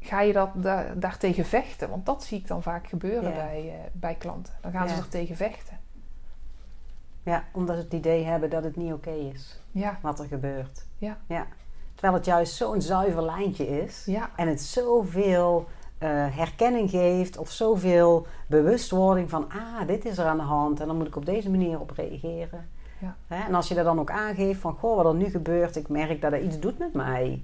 ga 0.00 0.20
je 0.20 0.32
dat 0.32 0.50
da 0.54 0.94
daartegen 0.94 1.44
vechten? 1.44 1.90
Want 1.90 2.06
dat 2.06 2.24
zie 2.24 2.38
ik 2.38 2.46
dan 2.46 2.62
vaak 2.62 2.86
gebeuren 2.86 3.30
Ja. 3.30 3.34
bij, 3.36 3.68
eh, 3.68 3.90
bij 3.92 4.14
klanten. 4.14 4.54
Dan 4.60 4.72
gaan 4.72 4.88
ze 4.88 4.94
er 4.94 5.08
tegen 5.08 5.36
vechten. 5.36 5.80
Ja, 7.22 7.44
omdat 7.52 7.76
ze 7.76 7.82
het 7.82 7.92
idee 7.92 8.24
hebben 8.24 8.50
dat 8.50 8.64
het 8.64 8.76
niet 8.76 8.92
oké 8.92 9.10
is 9.10 9.60
Ja, 9.70 9.98
wat 10.02 10.18
er 10.20 10.26
gebeurt. 10.26 10.84
Ja. 10.98 11.18
ja. 11.26 11.46
Terwijl 11.94 12.14
het 12.14 12.24
juist 12.24 12.54
zo'n 12.54 12.82
zuiver 12.82 13.22
lijntje 13.22 13.82
is. 13.82 14.02
ja, 14.06 14.30
En 14.36 14.48
het 14.48 14.60
zoveel 14.62 15.68
eh, 16.02 16.36
herkenning 16.36 16.90
geeft 16.90 17.38
of 17.38 17.50
zoveel 17.50 18.26
bewustwording 18.46 19.30
van, 19.30 19.48
ah, 19.48 19.86
dit 19.86 20.04
is 20.04 20.18
er 20.18 20.24
aan 20.24 20.36
de 20.36 20.42
hand 20.42 20.80
en 20.80 20.86
dan 20.86 20.96
moet 20.96 21.06
ik 21.06 21.16
op 21.16 21.26
deze 21.26 21.50
manier 21.50 21.80
op 21.80 21.90
reageren. 21.90 22.68
Ja. 22.98 23.16
Hè? 23.26 23.46
En 23.46 23.54
als 23.54 23.68
je 23.68 23.74
er 23.74 23.84
dan 23.84 24.00
ook 24.00 24.10
aangeeft 24.10 24.60
van, 24.60 24.74
goh, 24.74 24.96
wat 24.96 25.06
er 25.06 25.14
nu 25.14 25.30
gebeurt, 25.30 25.76
ik 25.76 25.88
merk 25.88 26.20
dat 26.20 26.32
er 26.32 26.42
iets 26.42 26.58
doet 26.58 26.78
met 26.78 26.92
mij. 26.92 27.42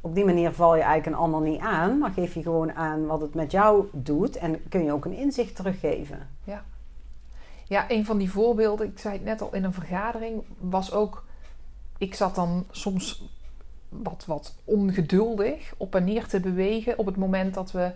Op 0.00 0.14
die 0.14 0.24
manier 0.24 0.52
val 0.52 0.76
je 0.76 0.82
eigenlijk 0.82 1.16
een 1.16 1.22
ander 1.22 1.40
niet 1.40 1.60
aan, 1.60 1.98
maar 1.98 2.10
geef 2.10 2.34
je 2.34 2.42
gewoon 2.42 2.72
aan 2.72 3.06
wat 3.06 3.20
het 3.20 3.34
met 3.34 3.50
jou 3.50 3.86
doet 3.92 4.36
en 4.36 4.68
kun 4.68 4.84
je 4.84 4.92
ook 4.92 5.04
een 5.04 5.16
inzicht 5.16 5.56
teruggeven. 5.56 6.28
Ja, 7.64 7.90
een 7.90 8.04
van 8.04 8.18
die 8.18 8.30
voorbeelden, 8.30 8.86
ik 8.86 8.98
zei 8.98 9.14
het 9.14 9.24
net 9.24 9.40
al 9.40 9.54
in 9.54 9.64
een 9.64 9.72
vergadering, 9.72 10.42
was 10.58 10.92
ook. 10.92 11.24
Ik 11.98 12.14
zat 12.14 12.34
dan 12.34 12.64
soms 12.70 13.37
wat, 13.88 14.24
wat 14.26 14.54
ongeduldig 14.64 15.74
op 15.76 15.94
en 15.94 16.04
neer 16.04 16.26
te 16.26 16.40
bewegen 16.40 16.98
op 16.98 17.06
het 17.06 17.16
moment 17.16 17.54
dat 17.54 17.72
we 17.72 17.92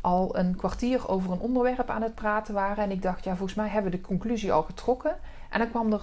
al 0.00 0.38
een 0.38 0.56
kwartier 0.56 1.08
over 1.08 1.32
een 1.32 1.38
onderwerp 1.38 1.90
aan 1.90 2.02
het 2.02 2.14
praten 2.14 2.54
waren. 2.54 2.84
En 2.84 2.90
ik 2.90 3.02
dacht, 3.02 3.24
ja, 3.24 3.36
volgens 3.36 3.58
mij 3.58 3.68
hebben 3.68 3.90
we 3.90 3.96
de 3.96 4.02
conclusie 4.02 4.52
al 4.52 4.62
getrokken. 4.62 5.16
En 5.50 5.58
dan 5.58 5.70
kwam 5.70 5.92
er 5.92 6.02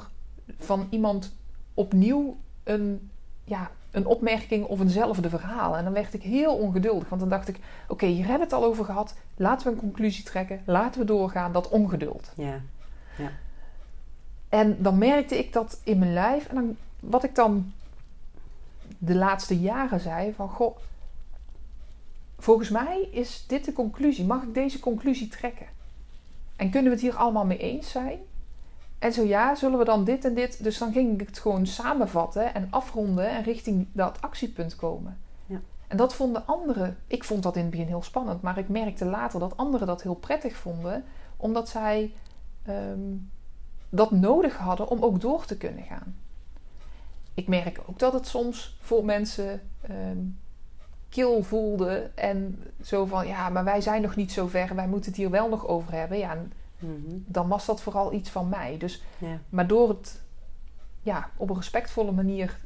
van 0.57 0.87
iemand 0.89 1.35
opnieuw 1.73 2.37
een, 2.63 3.09
ja, 3.43 3.71
een 3.91 4.05
opmerking 4.05 4.65
of 4.65 4.79
eenzelfde 4.79 5.29
verhaal. 5.29 5.77
En 5.77 5.83
dan 5.83 5.93
werd 5.93 6.13
ik 6.13 6.23
heel 6.23 6.55
ongeduldig, 6.55 7.09
want 7.09 7.21
dan 7.21 7.29
dacht 7.29 7.47
ik, 7.47 7.59
oké, 7.87 8.05
hier 8.05 8.27
hebben 8.27 8.47
we 8.47 8.55
het 8.55 8.63
al 8.63 8.69
over 8.69 8.85
gehad. 8.85 9.15
Laten 9.35 9.67
we 9.67 9.73
een 9.73 9.79
conclusie 9.79 10.23
trekken. 10.23 10.61
Laten 10.65 10.99
we 10.99 11.05
doorgaan. 11.05 11.51
Dat 11.51 11.69
ongeduld. 11.69 12.31
Ja, 12.35 12.59
En 14.49 14.77
dan 14.79 14.97
merkte 14.97 15.37
ik 15.37 15.53
dat 15.53 15.81
in 15.83 15.99
mijn 15.99 16.13
lijf. 16.13 16.47
En 16.47 16.55
dan, 16.55 16.75
wat 16.99 17.23
ik 17.23 17.35
dan 17.35 17.73
de 18.97 19.15
laatste 19.15 19.59
jaren 19.59 19.99
zei: 19.99 20.33
van 20.33 20.49
goh, 20.49 20.77
volgens 22.37 22.69
mij 22.69 23.07
is 23.11 23.45
dit 23.47 23.65
de 23.65 23.73
conclusie. 23.73 24.25
Mag 24.25 24.43
ik 24.43 24.53
deze 24.53 24.79
conclusie 24.79 25.27
trekken? 25.27 25.67
En 26.55 26.69
kunnen 26.69 26.91
we 26.91 26.97
het 26.97 27.05
hier 27.05 27.15
allemaal 27.15 27.45
mee 27.45 27.57
eens 27.57 27.89
zijn? 27.89 28.19
En 28.99 29.13
zo 29.13 29.23
ja, 29.23 29.55
zullen 29.55 29.79
we 29.79 29.85
dan 29.85 30.03
dit 30.03 30.25
en 30.25 30.33
dit. 30.33 30.63
Dus 30.63 30.77
dan 30.77 30.91
ging 30.91 31.21
ik 31.21 31.27
het 31.27 31.39
gewoon 31.39 31.65
samenvatten 31.65 32.53
en 32.53 32.67
afronden 32.69 33.29
en 33.29 33.43
richting 33.43 33.87
dat 33.91 34.21
actiepunt 34.21 34.75
komen. 34.75 35.17
Ja. 35.45 35.59
En 35.87 35.97
dat 35.97 36.15
vonden 36.15 36.47
anderen. 36.47 36.97
Ik 37.07 37.23
vond 37.23 37.43
dat 37.43 37.55
in 37.55 37.61
het 37.61 37.71
begin 37.71 37.87
heel 37.87 38.03
spannend, 38.03 38.41
maar 38.41 38.57
ik 38.57 38.69
merkte 38.69 39.05
later 39.05 39.39
dat 39.39 39.57
anderen 39.57 39.87
dat 39.87 40.01
heel 40.01 40.15
prettig 40.15 40.55
vonden, 40.55 41.03
omdat 41.37 41.69
zij 41.69 42.13
ehm, 42.63 43.15
dat 43.89 44.11
nodig 44.11 44.57
hadden 44.57 44.87
om 44.87 45.03
ook 45.03 45.21
door 45.21 45.45
te 45.45 45.57
kunnen 45.57 45.83
gaan. 45.83 46.15
Ik 47.35 47.47
merk 47.47 47.81
ook 47.85 47.99
dat 47.99 48.13
het 48.13 48.27
soms 48.27 48.77
voor 48.81 49.05
mensen 49.05 49.61
ehm 49.81 50.17
kil 51.09 51.43
voelde 51.43 52.11
en 52.15 52.63
zo 52.83 53.05
van 53.05 53.27
ja, 53.27 53.49
maar 53.49 53.63
wij 53.63 53.81
zijn 53.81 54.01
nog 54.01 54.15
niet 54.15 54.31
zo 54.31 54.47
ver, 54.47 54.75
wij 54.75 54.87
moeten 54.87 55.09
het 55.11 55.19
hier 55.19 55.29
wel 55.29 55.49
nog 55.49 55.67
over 55.67 55.93
hebben. 55.93 56.17
Ja, 56.17 56.37
Mhm. 56.79 56.93
dan 57.25 57.47
was 57.47 57.65
dat 57.65 57.81
vooral 57.81 58.13
iets 58.13 58.29
van 58.29 58.49
mij. 58.49 58.77
Dus, 58.77 59.03
ja. 59.17 59.39
maar 59.49 59.67
door 59.67 59.89
het 59.89 60.21
ja, 61.01 61.29
op 61.37 61.49
een 61.49 61.55
respectvolle 61.55 62.11
manier 62.11 62.57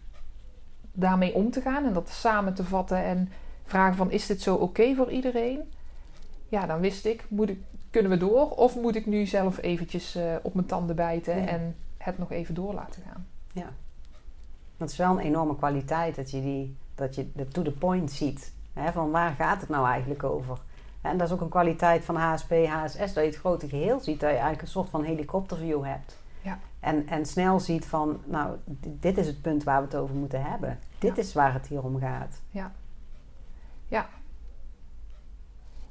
daarmee 0.91 1.33
om 1.33 1.51
te 1.51 1.61
gaan 1.61 1.85
en 1.85 1.93
dat 1.93 2.09
samen 2.09 2.53
te 2.53 2.63
vatten 2.63 3.03
en 3.03 3.29
vragen 3.65 3.95
van 3.95 4.11
is 4.11 4.25
dit 4.25 4.41
zo 4.41 4.55
oké 4.55 4.95
voor 4.95 5.11
iedereen? 5.11 5.71
Ja, 6.47 6.65
dan 6.65 6.79
wist 6.79 7.05
ik, 7.05 7.25
moet 7.27 7.49
ik, 7.49 7.59
kunnen 7.89 8.11
we 8.11 8.17
door 8.17 8.49
of 8.49 8.75
moet 8.75 8.95
ik 8.95 9.05
nu 9.05 9.25
zelf 9.25 9.61
eventjes 9.61 10.15
eh, 10.15 10.35
op 10.41 10.53
mijn 10.53 10.67
tanden 10.67 10.95
bijten 10.95 11.37
Ja. 11.41 11.47
en 11.47 11.75
het 11.97 12.17
nog 12.17 12.31
even 12.31 12.53
door 12.55 12.73
laten 12.73 13.01
gaan? 13.03 13.27
Dat 14.79 14.89
is 14.89 14.97
wel 14.97 15.11
een 15.11 15.19
enorme 15.25 15.55
kwaliteit 15.55 16.15
dat 16.15 16.31
je, 16.31 16.41
die, 16.41 16.75
dat 16.95 17.15
je 17.15 17.31
de 17.33 17.47
to 17.47 17.61
the 17.61 17.71
point 17.71 18.11
ziet. 18.11 18.53
Hè, 18.73 18.91
van 18.91 19.11
waar 19.11 19.31
gaat 19.33 19.61
het 19.61 19.69
nou 19.69 19.87
eigenlijk 19.87 20.23
over? 20.23 20.57
En 21.01 21.17
dat 21.17 21.27
is 21.27 21.33
ook 21.33 21.41
een 21.41 21.49
kwaliteit 21.49 22.05
van 22.05 22.15
HSP, 22.15 22.51
HSS, 22.51 22.97
dat 22.97 23.13
je 23.13 23.19
het 23.21 23.35
grote 23.35 23.69
geheel 23.69 23.99
ziet. 23.99 24.19
Dat 24.19 24.29
je 24.29 24.35
eigenlijk 24.35 24.61
een 24.61 24.67
soort 24.67 24.89
van 24.89 25.03
helikopterview 25.03 25.83
hebt. 25.83 26.17
Ja. 26.41 26.59
En, 26.79 27.07
en 27.07 27.25
snel 27.25 27.59
ziet 27.59 27.85
van, 27.85 28.19
nou, 28.25 28.55
dit 28.83 29.17
is 29.17 29.27
het 29.27 29.41
punt 29.41 29.63
waar 29.63 29.79
we 29.79 29.85
het 29.85 29.95
over 29.95 30.15
moeten 30.15 30.43
hebben. 30.43 30.79
Dit 30.99 31.15
Ja. 31.15 31.21
is 31.21 31.33
waar 31.33 31.53
het 31.53 31.67
hier 31.67 31.83
om 31.83 31.99
gaat. 31.99 32.41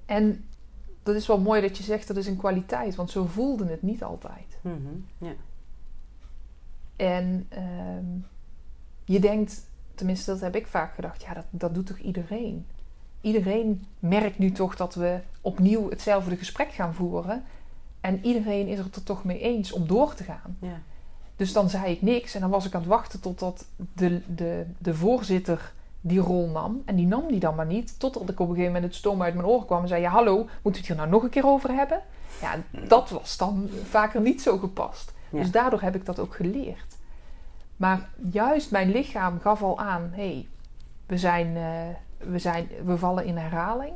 En 0.06 0.44
dat 1.02 1.14
is 1.14 1.26
wel 1.26 1.40
mooi 1.40 1.60
dat 1.60 1.76
je 1.76 1.82
zegt 1.82 2.08
dat 2.08 2.16
is 2.16 2.26
een 2.26 2.36
kwaliteit, 2.36 2.94
want 2.94 3.10
zo 3.10 3.24
voelde 3.24 3.66
het 3.66 3.82
niet 3.82 4.02
altijd. 4.02 4.58
Mhm, 4.60 4.76
Ja. 5.18 5.32
En 6.96 7.46
ehm, 7.48 8.04
je 9.08 9.20
denkt, 9.20 9.66
tenminste 9.94 10.30
dat 10.30 10.40
heb 10.40 10.56
ik 10.56 10.66
vaak 10.66 10.94
gedacht, 10.94 11.22
ja 11.22 11.34
dat, 11.34 11.44
dat 11.50 11.74
doet 11.74 11.86
toch 11.86 11.98
iedereen? 11.98 12.66
Iedereen 13.20 13.86
merkt 13.98 14.38
nu 14.38 14.52
toch 14.52 14.76
dat 14.76 14.94
we 14.94 15.20
opnieuw 15.40 15.90
hetzelfde 15.90 16.36
gesprek 16.36 16.72
gaan 16.72 16.94
voeren. 16.94 17.44
En 18.00 18.24
iedereen 18.24 18.66
is 18.66 18.78
het 18.78 18.96
er 18.96 19.02
toch 19.02 19.24
mee 19.24 19.40
eens 19.40 19.72
om 19.72 19.86
door 19.86 20.14
te 20.14 20.24
gaan. 20.24 20.56
Ja. 20.60 20.80
Dus 21.36 21.52
dan 21.52 21.70
zei 21.70 21.92
ik 21.92 22.02
niks 22.02 22.34
en 22.34 22.40
dan 22.40 22.50
was 22.50 22.66
ik 22.66 22.74
aan 22.74 22.80
het 22.80 22.88
wachten 22.88 23.20
totdat 23.20 23.66
de, 23.92 24.20
de, 24.34 24.66
de 24.78 24.94
voorzitter 24.94 25.72
die 26.00 26.20
rol 26.20 26.48
nam. 26.48 26.82
En 26.84 26.96
die 26.96 27.06
nam 27.06 27.28
die 27.28 27.40
dan 27.40 27.54
maar 27.54 27.66
niet. 27.66 27.98
Totdat 27.98 28.22
ik 28.22 28.40
op 28.40 28.48
een 28.48 28.54
gegeven 28.54 28.72
moment 28.72 28.84
het 28.84 28.94
stoom 28.94 29.22
uit 29.22 29.34
mijn 29.34 29.46
oren 29.46 29.66
kwam 29.66 29.82
en 29.82 29.88
zei: 29.88 30.02
ja, 30.02 30.10
Hallo, 30.10 30.36
moeten 30.36 30.62
we 30.62 30.78
het 30.78 30.86
hier 30.86 30.96
nou 30.96 31.08
nog 31.08 31.22
een 31.22 31.30
keer 31.30 31.46
over 31.46 31.70
hebben? 31.70 32.02
Ja, 32.40 32.56
dat 32.88 33.10
was 33.10 33.36
dan 33.36 33.68
vaker 33.84 34.20
niet 34.20 34.42
zo 34.42 34.58
gepast. 34.58 35.12
Ja. 35.30 35.38
Dus 35.38 35.50
daardoor 35.50 35.80
heb 35.80 35.94
ik 35.94 36.04
dat 36.04 36.18
ook 36.18 36.34
geleerd. 36.34 36.97
Maar 37.78 38.08
juist 38.30 38.70
mijn 38.70 38.90
lichaam 38.90 39.40
gaf 39.40 39.62
al 39.62 39.78
aan: 39.78 40.10
hé, 40.14 40.32
hey, 40.32 40.48
we, 41.06 41.18
zijn, 41.18 41.56
eh, 41.56 42.28
we, 42.30 42.38
zijn, 42.38 42.68
we 42.84 42.98
vallen 42.98 43.24
in 43.24 43.36
herhaling. 43.36 43.92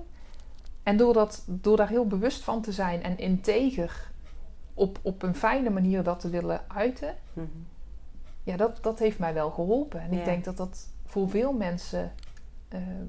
En 0.82 0.96
door, 0.96 1.12
dat, 1.12 1.44
door 1.46 1.76
daar 1.76 1.88
heel 1.88 2.06
bewust 2.06 2.42
van 2.42 2.62
te 2.62 2.72
zijn 2.72 3.02
en 3.02 3.18
integer 3.18 4.10
op, 4.74 4.98
op 5.02 5.22
een 5.22 5.34
fijne 5.34 5.70
manier 5.70 6.02
dat 6.02 6.20
te 6.20 6.30
willen 6.30 6.60
uiten, 6.68 7.14
Mhm. 7.32 7.46
ja, 8.42 8.56
dat, 8.56 8.78
dat 8.82 8.98
heeft 8.98 9.18
mij 9.18 9.34
wel 9.34 9.50
geholpen. 9.50 10.00
En 10.00 10.12
Ja. 10.12 10.18
ik 10.18 10.24
denk 10.24 10.44
dat 10.44 10.56
dat 10.56 10.88
voor 11.04 11.30
veel 11.30 11.52
mensen 11.52 12.12
ehm, 12.68 13.06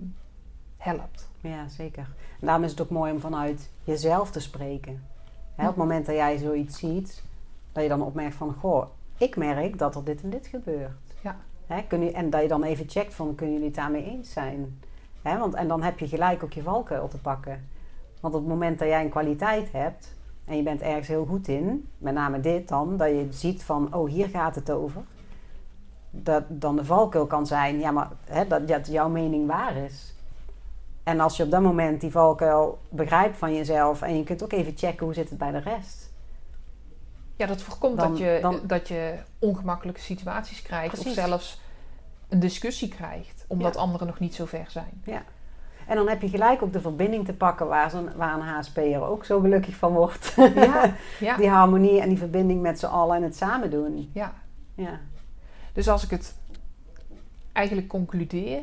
helpt. 0.78 1.30
Ja, 1.42 1.68
zeker. 1.68 2.08
En 2.40 2.46
daarom 2.48 2.64
is 2.64 2.72
het 2.72 2.82
ook 2.82 2.90
mooi 2.90 3.12
om 3.12 3.20
vanuit 3.20 3.70
jezelf 3.84 4.32
te 4.32 4.40
spreken. 4.40 5.04
Hè, 5.56 5.64
op 5.64 5.70
het 5.70 5.78
moment 5.78 6.06
dat 6.06 6.16
jij 6.16 6.38
zoiets 6.38 6.78
ziet, 6.80 7.24
dat 7.72 7.84
je 7.84 7.90
dan 7.90 8.02
opmerkt 8.02 8.36
van... 8.36 8.54
Goh, 8.54 8.86
ik 9.18 9.36
merk 9.36 9.78
dat 9.78 9.96
er 9.96 10.04
dit 10.04 10.22
en 10.24 10.30
dit 10.30 10.48
gebeurt. 10.48 10.92
Ja. 11.22 11.36
Hè, 11.68 11.82
kun 11.88 12.04
je, 12.04 12.12
en 12.12 12.30
dat 12.30 12.42
je 12.42 12.48
dan 12.48 12.64
even 12.64 12.90
checkt 12.90 13.14
van, 13.14 13.36
kunnen 13.36 13.54
jullie 13.54 13.70
het 13.70 13.78
daarmee 13.78 14.04
eens 14.04 14.32
zijn? 14.32 14.80
Hè, 15.22 15.38
want, 15.38 15.54
en 15.54 15.68
dan 15.68 15.82
heb 15.84 16.00
je 16.00 16.08
gelijk 16.08 16.44
ook 16.44 16.54
je 16.54 16.62
valkuil 16.62 17.08
te 17.08 17.18
pakken. 17.18 17.68
Want 18.20 18.34
op 18.34 18.40
het 18.40 18.50
moment 18.50 18.80
dat 18.80 18.88
jij 18.88 19.04
een 19.04 19.10
kwaliteit 19.10 19.72
hebt... 19.72 20.16
en 20.46 20.58
je 20.58 20.64
bent 20.64 20.82
ergens 20.82 21.08
heel 21.08 21.26
goed 21.26 21.48
in, 21.48 21.90
met 21.98 22.14
name 22.14 22.40
dit 22.40 22.68
dan... 22.68 22.98
dat 22.98 23.08
je 23.08 23.28
ziet 23.30 23.64
van, 23.64 23.94
oh, 23.94 24.10
hier 24.10 24.28
gaat 24.28 24.56
het 24.56 24.72
over... 24.72 25.02
Dat 26.16 26.44
dan 26.48 26.76
de 26.76 26.86
valkuil 26.86 27.28
kan 27.28 27.48
zijn, 27.48 27.80
ja, 27.80 27.92
maar 27.92 28.10
hè, 28.26 28.48
dat, 28.48 28.68
dat 28.68 28.88
jouw 28.88 29.10
mening 29.10 29.48
waar 29.48 29.76
is. 29.76 30.16
En 31.04 31.20
als 31.20 31.38
je 31.38 31.44
op 31.44 31.52
dat 31.52 31.62
moment 31.62 32.02
die 32.02 32.12
valkuil 32.12 32.80
begrijpt 32.90 33.38
van 33.38 33.54
jezelf 33.56 34.02
en 34.02 34.18
je 34.18 34.24
kunt 34.24 34.44
ook 34.44 34.52
even 34.52 34.78
checken 34.78 35.06
hoe 35.06 35.14
zit 35.14 35.30
het 35.30 35.38
bij 35.38 35.52
de 35.52 35.58
rest. 35.58 36.13
Ja, 37.36 37.46
dat 37.46 37.62
voorkomt 37.62 37.98
Dan- 37.98 38.10
dat, 38.10 38.18
je, 38.18 38.38
dan- 38.42 38.60
dat 38.64 38.88
je 38.88 39.16
ongemakkelijke 39.40 40.02
situaties 40.02 40.62
krijgt. 40.62 41.00
Of 41.00 41.14
zelfs 41.14 41.62
een 42.30 42.40
discussie 42.40 42.88
krijgt. 42.88 43.46
Omdat 43.48 43.74
Ja. 43.74 43.80
anderen 43.80 44.08
nog 44.08 44.20
niet 44.20 44.36
zo 44.36 44.46
ver 44.46 44.66
zijn. 44.70 45.04
En 45.88 45.96
dan 45.96 46.08
heb 46.10 46.22
je 46.22 46.30
gelijk 46.30 46.62
ook 46.62 46.74
de 46.74 46.82
verbinding 46.82 47.26
te 47.26 47.34
pakken 47.34 47.68
waar, 47.68 47.90
zo'n, 47.90 48.10
waar 48.16 48.34
een 48.34 48.42
HSP'er 48.42 49.02
ook 49.04 49.26
zo 49.26 49.40
gelukkig 49.40 49.76
van 49.76 49.94
wordt. 49.94 50.34
Ja, 50.56 50.96
ja, 51.20 51.38
die 51.38 51.50
harmonie 51.50 52.02
en 52.02 52.10
die 52.10 52.18
verbinding 52.18 52.62
met 52.62 52.80
z'n 52.80 52.86
allen 52.86 53.16
en 53.16 53.24
het 53.24 53.36
samen 53.36 53.70
doen. 53.70 54.10
ja. 54.14 54.34
Ja. 54.76 55.00
Dus 55.74 55.88
als 55.90 56.04
ik 56.04 56.10
het 56.10 56.36
eigenlijk 57.52 57.88
concludeer, 57.88 58.62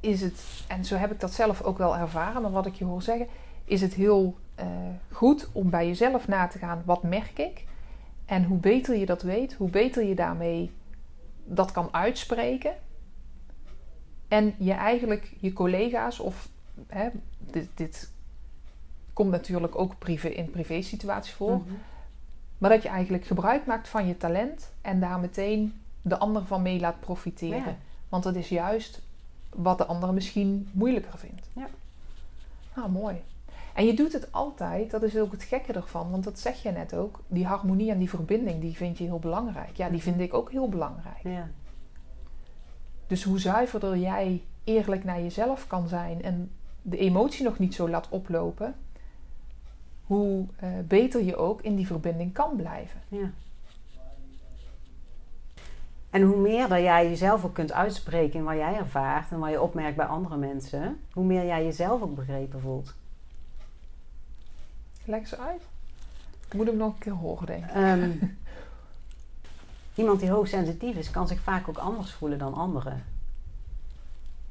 is 0.00 0.20
het, 0.20 0.42
en 0.68 0.84
zo 0.84 0.96
heb 0.96 1.10
ik 1.12 1.20
dat 1.20 1.32
zelf 1.32 1.62
ook 1.62 1.78
wel 1.78 1.96
ervaren, 1.96 2.42
maar 2.42 2.50
wat 2.50 2.66
ik 2.66 2.74
je 2.74 2.84
hoor 2.84 3.02
zeggen, 3.02 3.26
is 3.64 3.80
het 3.80 3.94
heel 3.94 4.36
eh, 4.54 4.66
goed 5.12 5.48
om 5.52 5.70
bij 5.70 5.86
jezelf 5.86 6.28
na 6.28 6.46
te 6.46 6.58
gaan: 6.58 6.82
wat 6.84 7.02
merk 7.02 7.38
ik? 7.38 7.64
En 8.26 8.44
hoe 8.44 8.58
beter 8.58 8.96
je 8.96 9.06
dat 9.06 9.22
weet, 9.22 9.54
hoe 9.54 9.70
beter 9.70 10.04
je 10.04 10.14
daarmee 10.14 10.70
dat 11.44 11.72
kan 11.72 11.88
uitspreken. 11.90 12.74
En 14.28 14.54
je 14.58 14.72
eigenlijk 14.72 15.32
je 15.38 15.52
collega's 15.52 16.18
of 16.18 16.48
hè, 16.86 17.08
dit, 17.38 17.68
dit 17.74 18.10
komt 19.12 19.30
natuurlijk 19.30 19.78
ook 19.78 19.98
privé, 19.98 20.28
in 20.28 20.50
privé 20.50 20.82
situaties 20.82 21.32
voor. 21.32 21.56
Mhm. 21.56 21.74
Maar 22.58 22.70
dat 22.70 22.82
je 22.82 22.88
eigenlijk 22.88 23.24
gebruik 23.24 23.66
maakt 23.66 23.88
van 23.88 24.06
je 24.06 24.16
talent 24.16 24.72
en 24.80 25.00
daar 25.00 25.20
meteen 25.20 25.80
de 26.02 26.18
ander 26.18 26.46
van 26.46 26.62
mee 26.62 26.80
laat 26.80 27.00
profiteren. 27.00 27.58
Ja. 27.58 27.76
Want 28.08 28.22
dat 28.22 28.34
is 28.34 28.48
juist 28.48 29.02
wat 29.50 29.78
de 29.78 29.84
ander 29.84 30.14
misschien 30.14 30.68
moeilijker 30.72 31.18
vindt. 31.18 31.48
Ja. 31.52 31.68
Nou, 32.74 32.90
mooi. 32.90 33.16
En 33.74 33.86
je 33.86 33.94
doet 33.94 34.12
het 34.12 34.32
altijd, 34.32 34.90
dat 34.90 35.02
is 35.02 35.18
ook 35.18 35.32
het 35.32 35.42
gekke 35.42 35.72
ervan, 35.72 36.10
want 36.10 36.24
dat 36.24 36.38
zeg 36.38 36.62
je 36.62 36.70
net 36.70 36.94
ook. 36.94 37.20
Die 37.26 37.46
harmonie 37.46 37.90
en 37.90 37.98
die 37.98 38.08
verbinding, 38.08 38.60
die 38.60 38.76
vind 38.76 38.98
je 38.98 39.04
heel 39.04 39.18
belangrijk. 39.18 39.76
Ja, 39.76 39.88
die 39.88 40.02
vind 40.02 40.20
ik 40.20 40.34
ook 40.34 40.50
heel 40.50 40.68
belangrijk. 40.68 41.22
Ja. 41.22 41.48
Dus 43.06 43.22
hoe 43.22 43.38
zuiverder 43.38 43.96
jij 43.96 44.42
eerlijk 44.64 45.04
naar 45.04 45.20
jezelf 45.20 45.66
kan 45.66 45.88
zijn 45.88 46.22
en 46.22 46.50
de 46.82 46.96
emotie 46.96 47.44
nog 47.44 47.58
niet 47.58 47.74
zo 47.74 47.88
laat 47.88 48.08
oplopen, 48.08 48.74
hoe 50.06 50.46
eh, 50.56 50.68
beter 50.88 51.22
je 51.22 51.36
ook 51.36 51.62
in 51.62 51.76
die 51.76 51.86
verbinding 51.86 52.32
kan 52.32 52.56
blijven. 52.56 53.00
Ja. 53.08 53.30
En 56.10 56.22
hoe 56.22 56.36
meer 56.36 56.68
dat 56.68 56.78
jij 56.78 57.08
jezelf 57.08 57.44
ook 57.44 57.54
kunt 57.54 57.72
uitspreken 57.72 58.38
in 58.38 58.44
wat 58.44 58.56
jij 58.56 58.76
ervaart 58.76 59.30
en 59.30 59.38
wat 59.38 59.50
je 59.50 59.60
opmerkt 59.60 59.96
bij 59.96 60.06
andere 60.06 60.36
mensen, 60.36 61.00
hoe 61.12 61.24
meer 61.24 61.44
jij 61.44 61.64
jezelf 61.64 62.02
ook 62.02 62.14
begrepen 62.14 62.60
voelt. 62.60 62.94
Leg 65.04 65.20
eens 65.20 65.38
uit. 65.38 65.62
Ik 66.46 66.54
moet 66.54 66.66
hem 66.66 66.76
nog 66.76 66.92
een 66.92 66.98
keer 66.98 67.12
horen, 67.12 67.46
denk 67.46 67.64
ik. 67.64 67.70
Ehm, 67.70 68.10
iemand 70.02 70.20
die 70.20 70.30
hoogsensitief 70.30 70.96
is, 70.96 71.10
kan 71.10 71.28
zich 71.28 71.40
vaak 71.40 71.68
ook 71.68 71.78
anders 71.78 72.12
voelen 72.12 72.38
dan 72.38 72.54
anderen. 72.54 73.04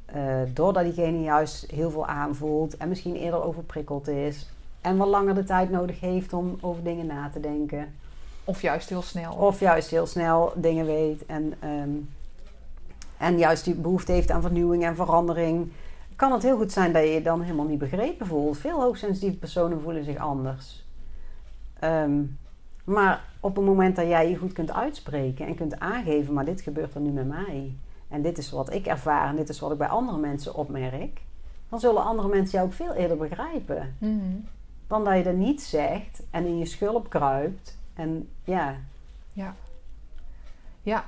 Eh, 0.06 0.42
doordat 0.54 0.84
diegene 0.84 1.22
juist 1.22 1.72
heel 1.72 1.92
veel 1.92 2.08
aanvoelt 2.08 2.78
en 2.78 2.90
misschien 2.90 3.16
eerder 3.16 3.44
overprikkeld 3.44 4.08
is. 4.08 4.50
En 4.82 4.98
wat 4.98 5.08
langer 5.08 5.36
de 5.36 5.44
tijd 5.44 5.70
nodig 5.70 6.00
heeft 6.00 6.34
om 6.34 6.58
over 6.62 6.84
dingen 6.84 7.06
na 7.06 7.30
te 7.30 7.40
denken. 7.40 7.94
Of 8.44 8.62
juist 8.62 8.90
heel 8.90 9.02
snel. 9.02 9.34
Of 9.34 9.60
juist 9.60 9.90
heel 9.90 10.06
snel 10.06 10.54
dingen 10.56 10.86
weet 10.86 11.26
en, 11.26 11.54
ehm, 11.60 11.90
en 13.18 13.38
juist 13.38 13.66
die 13.66 13.74
behoefte 13.74 14.12
heeft 14.12 14.32
aan 14.32 14.42
vernieuwing 14.42 14.86
en 14.86 14.96
verandering. 14.96 15.72
Kan 16.16 16.32
het 16.32 16.44
heel 16.44 16.58
goed 16.58 16.72
zijn 16.72 16.94
dat 16.94 17.04
je 17.04 17.10
je 17.10 17.22
dan 17.22 17.42
helemaal 17.42 17.66
niet 17.66 17.80
begrepen 17.80 18.26
voelt. 18.26 18.58
Veel 18.58 18.82
hoogsensitieve 18.82 19.38
personen 19.38 19.82
voelen 19.82 20.04
zich 20.04 20.18
anders. 20.18 20.86
Ehm, 21.80 22.22
maar 22.84 23.24
op 23.40 23.56
het 23.56 23.66
moment 23.66 23.96
dat 23.96 24.08
jij 24.08 24.30
je 24.30 24.38
goed 24.38 24.54
kunt 24.54 24.72
uitspreken 24.72 25.48
en 25.48 25.56
kunt 25.56 25.80
aangeven, 25.80 26.34
maar 26.34 26.46
dit 26.46 26.62
gebeurt 26.62 26.96
er 26.96 27.02
nu 27.02 27.10
met 27.10 27.28
mij. 27.28 27.76
En 28.08 28.22
dit 28.22 28.38
is 28.38 28.52
wat 28.52 28.74
ik 28.74 28.86
ervaar 28.86 29.30
en 29.30 29.36
dit 29.36 29.50
is 29.50 29.60
wat 29.60 29.72
ik 29.72 29.78
bij 29.78 29.88
andere 29.88 30.18
mensen 30.18 30.56
opmerk. 30.56 31.22
Dan 31.70 31.80
zullen 31.80 32.04
andere 32.04 32.28
mensen 32.28 32.52
jou 32.52 32.66
ook 32.66 32.74
veel 32.74 32.94
eerder 32.94 33.18
begrijpen. 33.18 33.96
Mhm. 33.98 34.36
Dan 34.88 35.04
dat 35.04 35.14
je 35.18 35.24
er 35.24 35.34
niet 35.34 35.62
zegt 35.62 36.24
en 36.32 36.46
in 36.46 36.58
je 36.58 36.66
schulp 36.66 37.10
kruipt. 37.10 37.78
En 37.94 38.30
ja, 38.44 38.76
Ja. 39.34 39.56
Ja. 40.82 41.04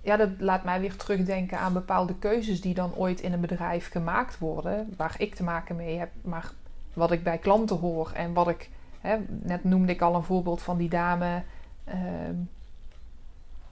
Ja, 0.00 0.16
dat 0.16 0.28
laat 0.38 0.64
mij 0.64 0.80
weer 0.80 0.96
terugdenken 0.96 1.58
aan 1.58 1.72
bepaalde 1.72 2.14
keuzes 2.14 2.60
die 2.60 2.74
dan 2.74 2.94
ooit 2.94 3.20
in 3.20 3.32
een 3.32 3.40
bedrijf 3.40 3.90
gemaakt 3.90 4.38
worden, 4.38 4.94
waar 4.96 5.14
ik 5.18 5.34
te 5.34 5.42
maken 5.42 5.76
mee 5.76 5.98
heb, 5.98 6.10
maar 6.22 6.52
wat 6.94 7.10
ik 7.10 7.22
bij 7.22 7.38
klanten 7.38 7.76
hoor 7.76 8.10
en 8.14 8.32
wat 8.32 8.48
ik, 8.48 8.70
hè, 9.00 9.16
net 9.28 9.64
noemde 9.64 9.92
ik 9.92 10.00
al 10.00 10.14
een 10.14 10.22
voorbeeld 10.22 10.62
van 10.62 10.76
die 10.76 10.88
dame, 10.88 11.42
ehm, 11.84 12.34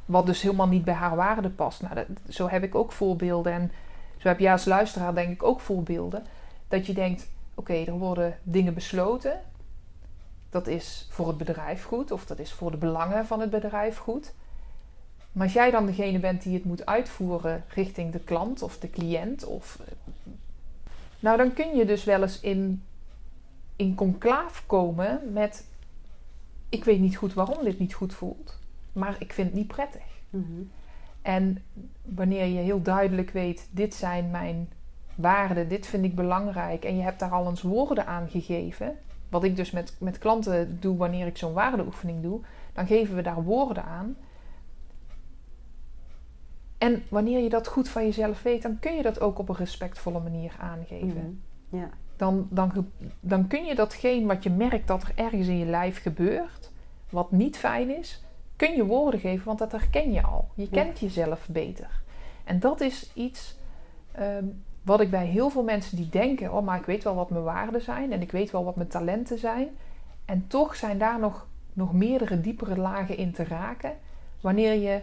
wat 0.05 0.27
dus 0.27 0.43
helemaal 0.43 0.69
niet 0.69 0.85
bij 0.85 0.95
haar 0.95 1.17
waarde 1.17 1.51
past. 1.51 1.83
Nou, 1.83 2.07
zo 2.29 2.49
heb 2.49 2.62
ik 2.62 2.75
ook 2.75 2.93
voorbeelden 2.93 3.53
en 3.53 3.73
zo 4.17 4.29
heb 4.29 4.38
jij 4.38 4.53
als 4.53 4.64
luisteraar 4.64 5.14
denk 5.14 5.33
ik 5.33 5.43
ook 5.43 5.61
voorbeelden, 5.61 6.25
dat 6.69 6.87
je 6.87 6.93
denkt, 6.93 7.29
oké, 7.55 7.75
er 7.75 7.99
worden 7.99 8.38
dingen 8.43 8.75
besloten, 8.75 9.41
dat 10.51 10.67
is 10.67 11.07
voor 11.11 11.29
het 11.29 11.38
bedrijf 11.38 11.85
goed 11.85 12.11
of 12.11 12.27
dat 12.27 12.38
is 12.38 12.53
voor 12.53 12.71
de 12.71 12.77
belangen 12.77 13.27
van 13.27 13.41
het 13.41 13.51
bedrijf 13.51 13.97
goed. 13.97 14.35
Maar 15.38 15.46
als 15.46 15.57
jij 15.57 15.70
dan 15.70 15.87
degene 15.87 16.18
bent 16.18 16.42
die 16.42 16.55
het 16.55 16.64
moet 16.64 16.87
uitvoeren 16.87 17.64
richting 17.68 18.12
de 18.12 18.18
klant 18.18 18.62
of 18.62 18.79
de 18.79 18.90
cliënt, 18.90 19.44
of, 19.44 19.83
nou 21.20 21.37
dan 21.37 21.53
kun 21.53 21.77
je 21.77 21.85
dus 21.85 22.05
wel 22.05 22.22
eens 22.22 22.40
in, 22.40 22.83
in 23.77 23.94
conclaaf 23.94 24.64
komen 24.66 25.33
met: 25.33 25.66
ik 26.68 26.85
weet 26.85 27.01
niet 27.01 27.16
goed 27.16 27.35
waarom 27.35 27.64
dit 27.64 27.79
niet 27.79 27.94
goed 27.94 28.14
voelt, 28.14 28.59
maar 28.92 29.16
ik 29.18 29.33
vind 29.33 29.46
het 29.48 29.57
niet 29.57 29.66
prettig. 29.66 30.03
mhm. 30.31 30.62
En 31.22 31.62
wanneer 32.03 32.46
je 32.46 32.61
heel 32.61 32.83
duidelijk 32.83 33.31
weet: 33.31 33.68
dit 33.70 33.94
zijn 33.94 34.31
mijn 34.31 34.68
waarden, 35.14 35.68
dit 35.68 35.87
vind 35.87 36.05
ik 36.05 36.14
belangrijk, 36.14 36.85
en 36.85 36.96
je 36.96 37.03
hebt 37.03 37.20
daar 37.20 37.33
al 37.33 37.48
eens 37.48 37.62
woorden 37.62 38.07
aan 38.07 38.29
gegeven, 38.29 38.98
wat 39.29 39.44
ik 39.44 39.57
dus 39.57 39.70
met, 39.70 39.94
met 39.98 40.18
klanten 40.18 40.81
doe 40.81 40.96
wanneer 40.96 41.27
ik 41.27 41.37
zo'n 41.37 41.53
waardeoefening 41.53 42.22
doe, 42.22 42.40
dan 42.72 42.87
geven 42.87 43.14
we 43.16 43.22
daar 43.22 43.42
woorden 43.42 43.85
aan. 43.85 44.16
En 46.79 47.03
wanneer 47.09 47.43
je 47.43 47.49
dat 47.49 47.67
goed 47.69 47.88
van 47.88 48.05
jezelf 48.05 48.43
weet, 48.43 48.62
dan 48.62 48.79
kun 48.79 48.97
je 48.97 49.03
dat 49.03 49.21
ook 49.21 49.38
op 49.38 49.49
een 49.49 49.57
respectvolle 49.57 50.21
manier 50.21 50.57
aangeven. 50.61 51.41
Mhm. 51.69 51.81
ja. 51.81 51.91
Dan, 52.17 52.47
dan, 52.51 52.91
dan 53.21 53.47
kun 53.47 53.64
je 53.64 53.75
datgene 53.75 54.27
wat 54.27 54.43
je 54.43 54.51
merkt 54.51 54.88
dat 54.88 55.03
er 55.03 55.12
ergens 55.14 55.47
in 55.47 55.59
je 55.59 55.64
lijf 55.64 56.03
gebeurt, 56.03 56.71
wat 57.11 57.31
niet 57.33 57.57
fijn 57.57 57.97
is, 57.97 58.23
kun 58.57 58.77
je 58.77 58.85
woorden 58.85 59.21
geven, 59.21 59.45
want 59.47 59.59
dat 59.59 59.73
herken 59.73 60.12
je 60.12 60.23
al. 60.23 60.49
Je 60.55 60.62
Ja. 60.71 60.83
kent 60.83 60.99
jezelf 60.99 61.49
beter. 61.51 62.03
En 62.45 62.61
dat 62.61 62.81
is 62.81 63.11
iets 63.14 63.57
ehm, 64.12 64.45
wat 64.83 65.01
ik 65.01 65.11
bij 65.11 65.27
heel 65.27 65.51
veel 65.51 65.62
mensen 65.62 65.97
die 65.97 66.09
denken: 66.09 66.53
oh, 66.53 66.64
maar 66.64 66.79
ik 66.79 66.87
weet 66.87 67.05
wel 67.05 67.14
wat 67.14 67.31
mijn 67.31 67.43
waarden 67.43 67.81
zijn 67.83 68.12
en 68.12 68.23
ik 68.23 68.31
weet 68.33 68.51
wel 68.51 68.64
wat 68.64 68.77
mijn 68.77 68.88
talenten 68.88 69.38
zijn. 69.38 69.69
En 70.25 70.47
toch 70.47 70.77
zijn 70.77 70.99
daar 70.99 71.19
nog, 71.19 71.47
nog 71.73 71.93
meerdere 71.93 72.41
diepere 72.41 72.77
lagen 72.77 73.17
in 73.17 73.33
te 73.33 73.45
raken 73.45 73.93
wanneer 74.41 74.73
je 74.75 75.01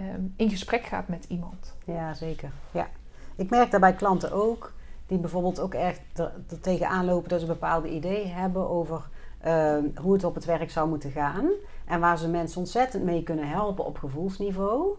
ehm, 0.00 0.22
in 0.36 0.50
gesprek 0.50 0.84
gaat 0.84 1.08
met 1.08 1.24
iemand. 1.28 1.74
Ja, 1.84 2.14
zeker. 2.14 2.50
Ja. 2.70 2.88
Ik 3.36 3.50
merk 3.50 3.70
dat 3.70 3.80
bij 3.80 3.94
klanten 3.94 4.32
ook, 4.32 4.72
die 5.06 5.18
bijvoorbeeld 5.18 5.60
ook 5.60 5.74
echt 5.74 6.00
er, 6.14 6.32
er 6.50 6.60
tegenaan 6.60 7.04
lopen 7.04 7.28
dat 7.28 7.40
ze 7.40 7.46
bepaalde 7.46 7.90
ideeën 7.90 8.30
hebben 8.30 8.68
over 8.68 9.08
eh, 9.38 9.76
hoe 10.00 10.12
het 10.12 10.24
op 10.24 10.34
het 10.34 10.44
werk 10.44 10.70
zou 10.70 10.88
moeten 10.88 11.10
gaan. 11.10 11.48
En 11.84 12.00
waar 12.00 12.18
ze 12.18 12.28
mensen 12.28 12.60
ontzettend 12.60 13.04
mee 13.04 13.22
kunnen 13.22 13.48
helpen 13.48 13.84
op 13.84 13.98
gevoelsniveau. 13.98 14.96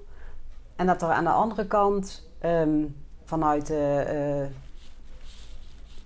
En 0.75 0.85
dat 0.85 1.01
er 1.01 1.09
aan 1.09 1.23
de 1.23 1.29
andere 1.29 1.65
kant 1.65 2.29
ehm, 2.39 2.83
vanuit 3.23 3.67
de, 3.67 3.97
eh, 4.07 4.47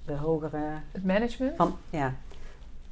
de 0.06 0.18
hogere 0.22 0.82
Het 0.92 1.06
management. 1.06 1.56
van, 1.56 1.76
ja. 1.90 2.14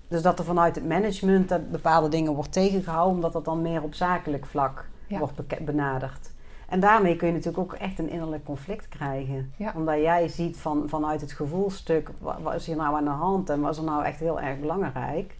Dus 0.08 0.22
dat 0.22 0.39
er 0.39 0.46
vanuit 0.46 0.76
het 0.76 0.88
management 0.88 1.50
dat 1.50 1.72
bepaalde 1.72 2.10
dingen 2.10 2.34
wordt 2.34 2.52
tegengehouden, 2.52 3.16
omdat 3.16 3.34
dat 3.34 3.46
dan 3.46 3.62
meer 3.62 3.84
op 3.84 3.94
zakelijk 3.94 4.46
vlak 4.46 4.86
Ja. 5.08 5.20
wordt 5.20 5.66
benaderd. 5.66 6.32
En 6.68 6.80
daarmee 6.80 7.16
kun 7.16 7.28
je 7.28 7.34
natuurlijk 7.34 7.63
ook 7.63 7.74
echt 7.74 8.00
een 8.00 8.10
innerlijk 8.10 8.44
conflict 8.44 8.88
krijgen. 8.88 9.54
Ja. 9.58 9.74
Omdat 9.76 9.96
jij 9.96 10.28
ziet 10.28 10.58
van, 10.58 10.89
vanuit 10.89 11.22
het 11.22 11.32
gevoelstuk, 11.32 12.10
wat, 12.20 12.42
wat 12.42 12.54
is 12.54 12.66
hier 12.66 12.76
nou 12.76 12.96
aan 12.96 13.04
de 13.04 13.10
hand 13.10 13.50
en 13.50 13.62
wat 13.62 13.72
is 13.72 13.78
er 13.78 13.84
nou 13.84 14.04
echt 14.04 14.20
heel 14.20 14.42
erg 14.42 14.60
belangrijk. 14.60 15.38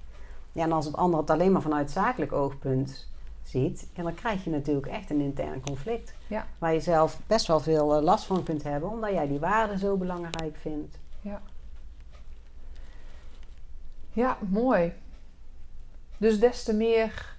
Ja, 0.52 0.64
en 0.64 0.72
als 0.72 0.86
het 0.86 0.96
ander 0.96 1.20
het 1.20 1.30
alleen 1.30 1.52
maar 1.52 1.62
vanuit 1.62 1.92
zakelijk 1.92 2.32
oogpunt 2.32 3.08
ziet, 3.44 3.90
ja, 3.94 4.04
dan 4.04 4.14
krijg 4.14 4.44
je 4.44 4.50
natuurlijk 4.50 4.88
echt 4.88 5.10
een 5.10 5.20
intern 5.20 5.62
conflict. 5.62 6.14
Ja. 6.28 6.46
Waar 6.58 6.74
je 6.74 6.80
zelf 6.80 7.20
best 7.28 7.48
wel 7.48 7.60
veel 7.60 7.96
eh, 7.96 8.04
last 8.04 8.26
van 8.26 8.44
kunt 8.44 8.64
hebben, 8.64 8.90
omdat 8.90 9.12
jij 9.12 9.28
die 9.28 9.40
waarden 9.40 9.80
zo 9.80 9.98
belangrijk 9.98 10.56
vindt. 10.56 10.98
Ja, 14.14 14.38
mooi. 14.50 14.94
Dus 16.18 16.40
des 16.40 16.64
te 16.64 16.74
meer 16.74 17.36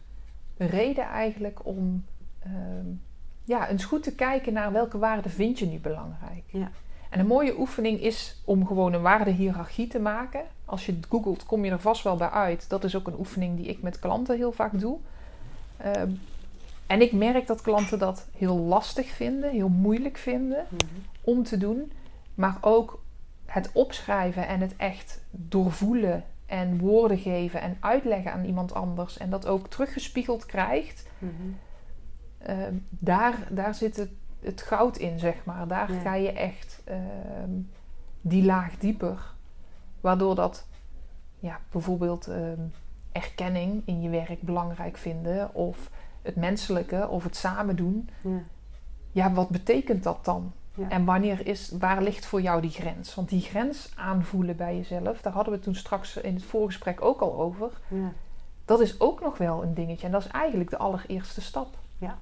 reden 0.56 1.04
eigenlijk 1.04 1.66
om 1.66 2.04
ehm, 2.44 2.86
ja, 3.44 3.68
eens 3.68 3.84
goed 3.84 4.02
te 4.02 4.14
kijken 4.14 4.52
naar 4.52 4.72
welke 4.72 4.98
waarden 4.98 5.30
vind 5.30 5.58
je 5.58 5.66
nu 5.66 5.78
belangrijk. 5.78 6.44
Ja. 6.46 6.70
En 7.10 7.20
een 7.20 7.26
mooie 7.26 7.58
oefening 7.58 8.00
is 8.00 8.40
om 8.44 8.66
gewoon 8.66 8.92
een 8.92 9.02
waardehiërarchie 9.02 9.86
te 9.86 9.98
maken. 9.98 10.44
Als 10.64 10.86
je 10.86 10.92
het 10.92 11.06
googelt, 11.08 11.46
kom 11.46 11.64
je 11.64 11.70
er 11.70 11.80
vast 11.80 12.02
wel 12.02 12.16
bij 12.16 12.30
uit. 12.30 12.68
Dat 12.68 12.84
is 12.84 12.96
ook 12.96 13.06
een 13.06 13.18
oefening 13.18 13.56
die 13.56 13.66
ik 13.66 13.82
met 13.82 13.98
klanten 13.98 14.36
heel 14.36 14.52
vaak 14.52 14.80
doe. 14.80 14.98
Ehm, 15.76 16.10
en 16.86 17.00
ik 17.00 17.12
merk 17.12 17.46
dat 17.46 17.60
klanten 17.60 17.98
dat 17.98 18.26
heel 18.36 18.56
lastig 18.56 19.06
vinden, 19.06 19.50
heel 19.50 19.68
moeilijk 19.68 20.16
vinden 20.16 20.66
om 21.20 21.42
te 21.42 21.56
doen. 21.56 21.92
Maar 22.34 22.58
ook 22.60 23.02
het 23.46 23.70
opschrijven 23.72 24.46
en 24.46 24.60
het 24.60 24.76
echt 24.76 25.22
doorvoelen 25.30 26.24
en 26.46 26.78
woorden 26.78 27.18
geven 27.18 27.60
en 27.60 27.76
uitleggen 27.80 28.32
aan 28.32 28.44
iemand 28.44 28.74
anders. 28.74 29.18
En 29.18 29.30
dat 29.30 29.46
ook 29.46 29.68
teruggespiegeld 29.68 30.46
krijgt. 30.46 31.08
Mhm. 31.18 31.32
Ehm, 32.46 32.74
daar, 32.88 33.34
daar 33.50 33.74
zit 33.74 33.96
het, 33.96 34.10
het 34.40 34.62
goud 34.62 34.96
in, 34.96 35.18
zeg 35.18 35.44
maar. 35.44 35.68
Daar 35.68 35.92
Ja. 35.92 36.00
ga 36.00 36.14
je 36.14 36.32
echt 36.32 36.80
ehm, 36.84 37.50
die 38.20 38.44
laag 38.44 38.78
dieper. 38.78 39.32
Waardoor 40.00 40.34
dat 40.34 40.66
ja, 41.38 41.60
bijvoorbeeld 41.70 42.26
ehm, 42.28 42.60
erkenning 43.12 43.82
in 43.84 44.02
je 44.02 44.08
werk 44.08 44.42
belangrijk 44.42 44.96
vinden, 44.96 45.54
of 45.54 45.90
het 46.22 46.36
menselijke, 46.36 47.08
of 47.08 47.24
het 47.24 47.36
samen 47.36 47.76
doen. 47.76 48.08
Ja. 48.20 48.38
Ja, 49.12 49.32
wat 49.32 49.48
betekent 49.48 50.02
dat 50.02 50.24
dan? 50.24 50.52
Ja. 50.74 50.88
En 50.88 51.04
wanneer 51.04 51.46
is, 51.46 51.72
waar 51.78 52.02
ligt 52.02 52.26
voor 52.26 52.40
jou 52.40 52.60
die 52.60 52.70
grens? 52.70 53.14
Want 53.14 53.28
die 53.28 53.40
grens 53.40 53.92
aanvoelen 53.96 54.56
bij 54.56 54.76
jezelf, 54.76 55.20
daar 55.20 55.32
hadden 55.32 55.52
we 55.54 55.60
toen 55.60 55.74
straks 55.74 56.16
in 56.16 56.34
het 56.34 56.44
voorgesprek 56.44 57.02
ook 57.02 57.20
al 57.20 57.38
over. 57.40 57.70
Ja. 57.88 58.12
Dat 58.64 58.80
is 58.80 59.00
ook 59.00 59.20
nog 59.20 59.38
wel 59.38 59.62
een 59.62 59.74
dingetje. 59.74 60.06
En 60.06 60.12
dat 60.12 60.24
is 60.24 60.30
eigenlijk 60.30 60.70
de 60.70 60.78
allereerste 60.78 61.40
stap. 61.40 61.76
Ja. 61.98 62.18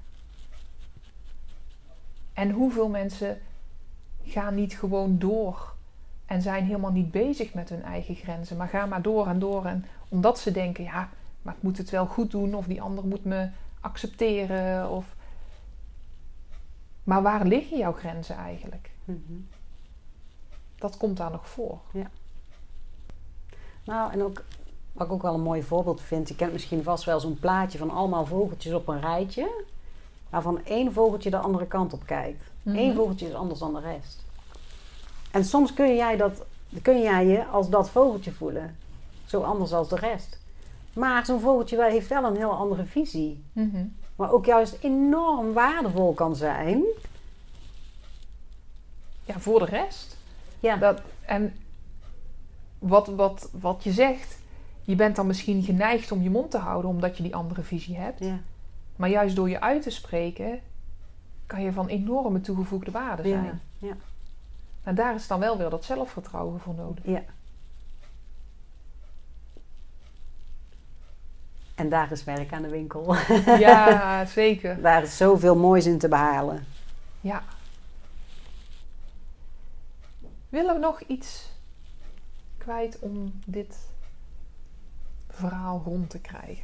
En 2.33 2.51
hoeveel 2.51 2.89
mensen 2.89 3.41
gaan 4.23 4.55
niet 4.55 4.73
gewoon 4.73 5.19
door 5.19 5.73
en 6.25 6.41
zijn 6.41 6.63
helemaal 6.65 6.91
niet 6.91 7.11
bezig 7.11 7.53
met 7.53 7.69
hun 7.69 7.83
eigen 7.83 8.15
grenzen, 8.15 8.57
maar 8.57 8.67
gaan 8.67 8.89
maar 8.89 9.01
door 9.01 9.27
en 9.27 9.39
door. 9.39 9.65
En 9.65 9.85
omdat 10.09 10.39
ze 10.39 10.51
denken, 10.51 10.83
ja, 10.83 11.09
maar 11.41 11.53
ik 11.53 11.61
moet 11.61 11.77
het 11.77 11.89
wel 11.89 12.05
goed 12.05 12.31
doen, 12.31 12.55
of 12.55 12.65
die 12.65 12.81
ander 12.81 13.05
moet 13.05 13.25
me 13.25 13.49
accepteren. 13.79 14.89
Of... 14.89 15.15
Maar 17.03 17.21
waar 17.21 17.45
liggen 17.45 17.77
jouw 17.77 17.93
grenzen 17.93 18.35
eigenlijk? 18.35 18.89
Mhm. 19.05 19.39
Dat 20.75 20.97
komt 20.97 21.17
daar 21.17 21.31
nog 21.31 21.49
voor. 21.49 21.79
Nou, 23.83 24.11
en 24.11 24.23
ook 24.23 24.43
wat 24.91 25.07
ik 25.07 25.13
ook 25.13 25.21
wel 25.21 25.33
een 25.33 25.41
mooi 25.41 25.63
voorbeeld 25.63 26.01
vind. 26.01 26.27
Je 26.27 26.35
kent 26.35 26.51
misschien 26.51 26.83
vast 26.83 27.03
wel 27.03 27.19
zo'n 27.19 27.39
plaatje 27.39 27.77
van 27.77 27.89
allemaal 27.89 28.25
vogeltjes 28.25 28.73
op 28.73 28.87
een 28.87 29.01
rijtje. 29.01 29.63
Waarvan 30.33 30.65
één 30.65 30.93
vogeltje 30.93 31.29
de 31.29 31.37
andere 31.37 31.65
kant 31.65 31.93
op 31.93 32.05
kijkt. 32.05 32.43
Mhm. 32.63 32.77
Eén 32.77 32.95
vogeltje 32.95 33.27
is 33.27 33.33
anders 33.33 33.59
dan 33.59 33.73
de 33.73 33.79
rest. 33.79 34.23
En 35.31 35.45
soms 35.45 35.73
kun 35.73 35.95
jij, 35.95 36.17
dat, 36.17 36.43
kun 36.81 37.01
jij 37.01 37.25
je 37.25 37.45
als 37.45 37.69
dat 37.69 37.89
vogeltje 37.89 38.31
voelen. 38.31 38.75
Zo 39.25 39.41
anders 39.41 39.73
als 39.73 39.89
de 39.89 39.95
rest. 39.95 40.39
Maar 40.93 41.25
zo'n 41.25 41.39
vogeltje 41.39 41.77
wel- 41.77 41.89
heeft 41.89 42.07
wel 42.07 42.23
een 42.23 42.35
heel 42.35 42.51
andere 42.51 42.85
visie. 42.85 43.43
Mhm. 43.53 43.85
Maar 44.15 44.31
ook 44.31 44.45
juist 44.45 44.77
enorm 44.81 45.53
waardevol 45.53 46.13
kan 46.13 46.35
zijn. 46.35 46.83
Ja, 49.25 49.39
voor 49.39 49.59
de 49.59 49.65
rest. 49.65 50.17
Ja. 50.59 50.75
Dat, 50.77 51.01
en 51.25 51.55
wat, 52.79 53.07
wat, 53.07 53.49
wat 53.59 53.83
je 53.83 53.91
zegt, 53.91 54.37
je 54.81 54.95
bent 54.95 55.15
dan 55.15 55.27
misschien 55.27 55.63
geneigd 55.63 56.11
om 56.11 56.21
je 56.21 56.29
mond 56.29 56.51
te 56.51 56.57
houden 56.57 56.89
omdat 56.89 57.17
je 57.17 57.23
die 57.23 57.35
andere 57.35 57.61
visie 57.61 57.97
hebt. 57.97 58.19
Ja. 58.19 58.39
Maar 58.95 59.09
juist 59.09 59.35
door 59.35 59.49
je 59.49 59.61
uit 59.61 59.81
te 59.81 59.89
spreken, 59.89 60.61
kan 61.45 61.61
je 61.61 61.71
van 61.71 61.87
enorme 61.87 62.41
toegevoegde 62.41 62.91
waarde 62.91 63.23
zijn. 63.23 63.43
Ja. 63.77 63.87
Ja. 63.87 63.95
En 64.83 64.95
daar 64.95 65.15
is 65.15 65.27
dan 65.27 65.39
wel 65.39 65.57
weer 65.57 65.69
dat 65.69 65.85
zelfvertrouwen 65.85 66.59
voor 66.59 66.73
nodig. 66.73 67.05
ja. 67.05 67.23
En 71.75 71.89
daar 71.89 72.11
is 72.11 72.23
werk 72.23 72.53
aan 72.53 72.61
de 72.61 72.69
winkel. 72.69 73.15
Ja, 73.59 74.25
zeker. 74.41 74.81
Daar 74.81 75.03
is 75.03 75.17
zoveel 75.17 75.55
moois 75.55 75.85
in 75.85 75.97
te 75.97 76.07
behalen. 76.07 76.65
Ja. 77.21 77.43
Willen 80.49 80.73
we 80.73 80.79
nog 80.79 81.01
iets 81.01 81.49
kwijt 82.57 82.99
om 82.99 83.39
dit 83.45 83.77
verhaal 85.29 85.81
rond 85.85 86.09
te 86.09 86.19
krijgen? 86.19 86.63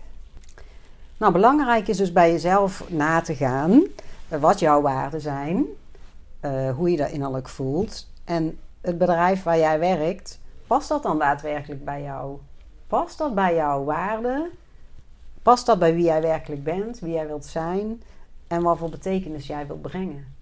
Nou, 1.20 1.34
belangrijk 1.34 1.88
is 1.88 1.98
dus 1.98 2.12
bij 2.12 2.32
jezelf 2.32 2.90
na 2.90 3.22
te 3.22 3.36
gaan 3.36 3.84
eh, 4.28 4.40
wat 4.40 4.60
jouw 4.60 4.82
waarden 4.82 5.22
zijn, 5.22 5.66
eh, 6.40 6.76
hoe 6.76 6.92
je 6.92 6.98
dat 6.98 7.10
innerlijk 7.10 7.50
voelt. 7.50 8.08
En 8.24 8.60
het 8.82 8.98
bedrijf 8.98 9.44
waar 9.44 9.58
jij 9.58 9.80
werkt, 9.80 10.40
past 10.68 10.90
dat 10.90 11.04
dan 11.04 11.20
daadwerkelijk 11.20 11.86
bij 11.86 12.02
jou? 12.02 12.38
Past 12.88 13.18
dat 13.18 13.36
bij 13.36 13.56
jouw 13.56 13.84
waarden? 13.84 14.50
Past 15.42 15.66
dat 15.66 15.80
bij 15.80 15.94
wie 15.94 16.04
jij 16.04 16.22
werkelijk 16.22 16.64
bent, 16.64 17.00
wie 17.00 17.14
jij 17.14 17.28
wilt 17.28 17.46
zijn 17.46 18.02
en 18.48 18.62
wat 18.62 18.78
voor 18.78 18.90
betekenis 18.90 19.48
jij 19.48 19.68
wilt 19.68 19.82
brengen? 19.82 20.36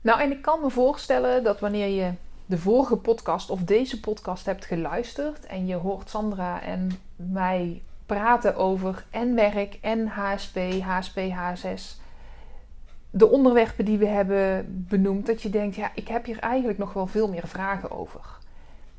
Nou, 0.00 0.20
en 0.20 0.30
ik 0.30 0.42
kan 0.42 0.60
me 0.60 0.70
voorstellen 0.70 1.44
dat 1.44 1.60
wanneer 1.60 1.88
je 1.88 2.12
de 2.46 2.58
vorige 2.58 2.96
podcast 2.96 3.50
of 3.50 3.60
deze 3.60 4.00
podcast 4.00 4.46
hebt 4.46 4.64
geluisterd 4.64 5.46
en 5.46 5.66
je 5.66 5.74
hoort 5.74 6.10
Sandra 6.10 6.62
en 6.62 6.90
mij 7.16 7.82
praten 8.14 8.56
over 8.56 9.04
en 9.10 9.34
werk 9.34 9.78
en 9.80 10.06
HSP, 10.06 10.58
HSP, 10.82 11.18
H6, 11.18 12.00
de 13.10 13.30
onderwerpen 13.30 13.84
die 13.84 13.98
we 13.98 14.06
hebben 14.06 14.66
benoemd, 14.88 15.26
dat 15.26 15.42
je 15.42 15.50
denkt, 15.50 15.76
ja, 15.76 15.90
ik 15.94 16.08
heb 16.08 16.24
hier 16.24 16.38
eigenlijk 16.38 16.78
nog 16.78 16.92
wel 16.92 17.06
veel 17.06 17.28
meer 17.28 17.46
vragen 17.46 17.90
over. 17.90 18.20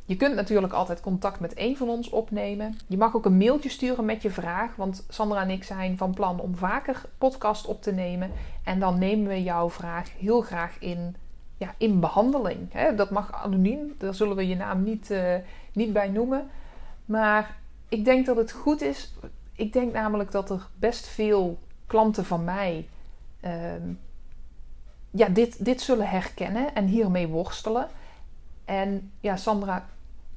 Je 0.05 0.15
kunt 0.15 0.35
natuurlijk 0.35 0.73
altijd 0.73 1.01
contact 1.01 1.39
met 1.39 1.53
één 1.53 1.77
van 1.77 1.89
ons 1.89 2.09
opnemen. 2.09 2.77
Je 2.87 2.97
mag 2.97 3.15
ook 3.15 3.25
een 3.25 3.37
mailtje 3.37 3.69
sturen 3.69 4.05
met 4.05 4.21
je 4.21 4.29
vraag, 4.29 4.75
want 4.75 5.05
Sandra 5.09 5.41
en 5.41 5.49
ik 5.49 5.63
zijn 5.63 5.97
van 5.97 6.13
plan 6.13 6.39
om 6.39 6.55
vaker 6.55 7.01
podcast 7.17 7.65
op 7.65 7.81
te 7.81 7.91
nemen. 7.91 8.31
En 8.63 8.79
dan 8.79 8.99
nemen 8.99 9.27
we 9.27 9.43
jouw 9.43 9.69
vraag 9.69 10.09
heel 10.17 10.41
graag 10.41 10.79
in, 10.79 11.15
ja, 11.57 11.73
in 11.77 11.99
behandeling. 11.99 12.93
Dat 12.95 13.09
mag 13.09 13.43
anoniem, 13.43 13.95
daar 13.97 14.13
zullen 14.13 14.35
we 14.35 14.47
je 14.47 14.55
naam 14.55 14.83
niet, 14.83 15.11
eh, 15.11 15.35
niet 15.73 15.93
bij 15.93 16.09
noemen. 16.09 16.49
Maar 17.05 17.61
ik 17.93 18.05
denk 18.05 18.25
dat 18.25 18.35
het 18.35 18.51
goed 18.51 18.81
is. 18.81 19.13
Ik 19.55 19.73
denk 19.73 19.93
namelijk 19.93 20.31
dat 20.31 20.49
er 20.49 20.67
best 20.75 21.07
veel 21.07 21.59
klanten 21.87 22.25
van 22.25 22.43
mij 22.43 22.87
ehm, 23.39 23.93
ja, 25.11 25.27
dit, 25.27 25.65
dit 25.65 25.81
zullen 25.81 26.09
herkennen 26.09 26.75
en 26.75 26.85
hiermee 26.85 27.27
worstelen. 27.27 27.87
En 28.65 29.11
ja, 29.19 29.35
Sandra, 29.35 29.85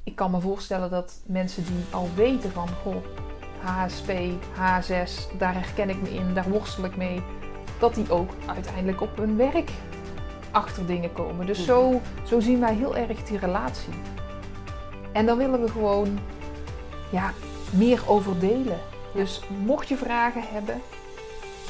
ik 0.04 0.16
kan 0.16 0.30
me 0.30 0.40
voorstellen 0.40 0.90
dat 0.90 1.20
mensen 1.26 1.64
die 1.64 1.84
al 1.90 2.08
weten 2.14 2.50
van 2.50 2.68
goh, 2.68 3.04
HSP, 3.60 4.10
H6, 4.54 5.36
daar 5.38 5.54
herken 5.54 5.88
ik 5.88 6.02
me 6.02 6.10
in, 6.10 6.34
daar 6.34 6.48
worstel 6.48 6.84
ik 6.84 6.96
mee, 6.96 7.22
dat 7.78 7.94
die 7.94 8.10
ook 8.10 8.30
uiteindelijk 8.46 9.00
op 9.00 9.16
hun 9.16 9.36
werk 9.36 9.70
achter 10.50 10.86
dingen 10.86 11.12
komen. 11.12 11.46
Dus 11.46 11.64
zo, 11.64 12.00
zo 12.24 12.40
zien 12.40 12.60
wij 12.60 12.74
heel 12.74 12.96
erg 12.96 13.22
die 13.22 13.38
relatie. 13.38 13.94
En 15.12 15.26
dan 15.26 15.38
willen 15.38 15.62
we 15.62 15.68
gewoon 15.68 16.18
ja, 17.10 17.32
meer 17.70 18.00
over 18.06 18.38
delen. 18.38 18.80
Dus 19.14 19.40
mocht 19.64 19.88
je 19.88 19.96
vragen 19.96 20.42
hebben, 20.52 20.82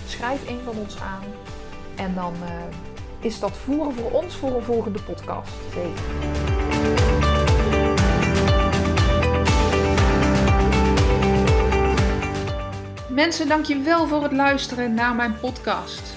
schrijf 0.07 0.49
een 0.49 0.61
van 0.65 0.75
ons 0.79 1.01
aan. 1.01 1.25
En 1.97 2.15
dan 2.15 2.35
eh, 2.43 2.51
is 3.21 3.41
dat 3.41 3.53
voeren 3.57 3.95
voor 3.95 4.11
ons 4.11 4.37
voor 4.37 4.55
een 4.55 4.63
volgende 4.63 5.03
podcast. 5.03 5.53
Zeker. 5.73 6.05
Mensen, 13.09 13.49
dank 13.49 13.65
je 13.65 13.79
wel 13.79 14.07
voor 14.07 14.23
het 14.23 14.33
luisteren 14.33 14.95
naar 14.95 15.15
mijn 15.15 15.39
podcast. 15.41 16.16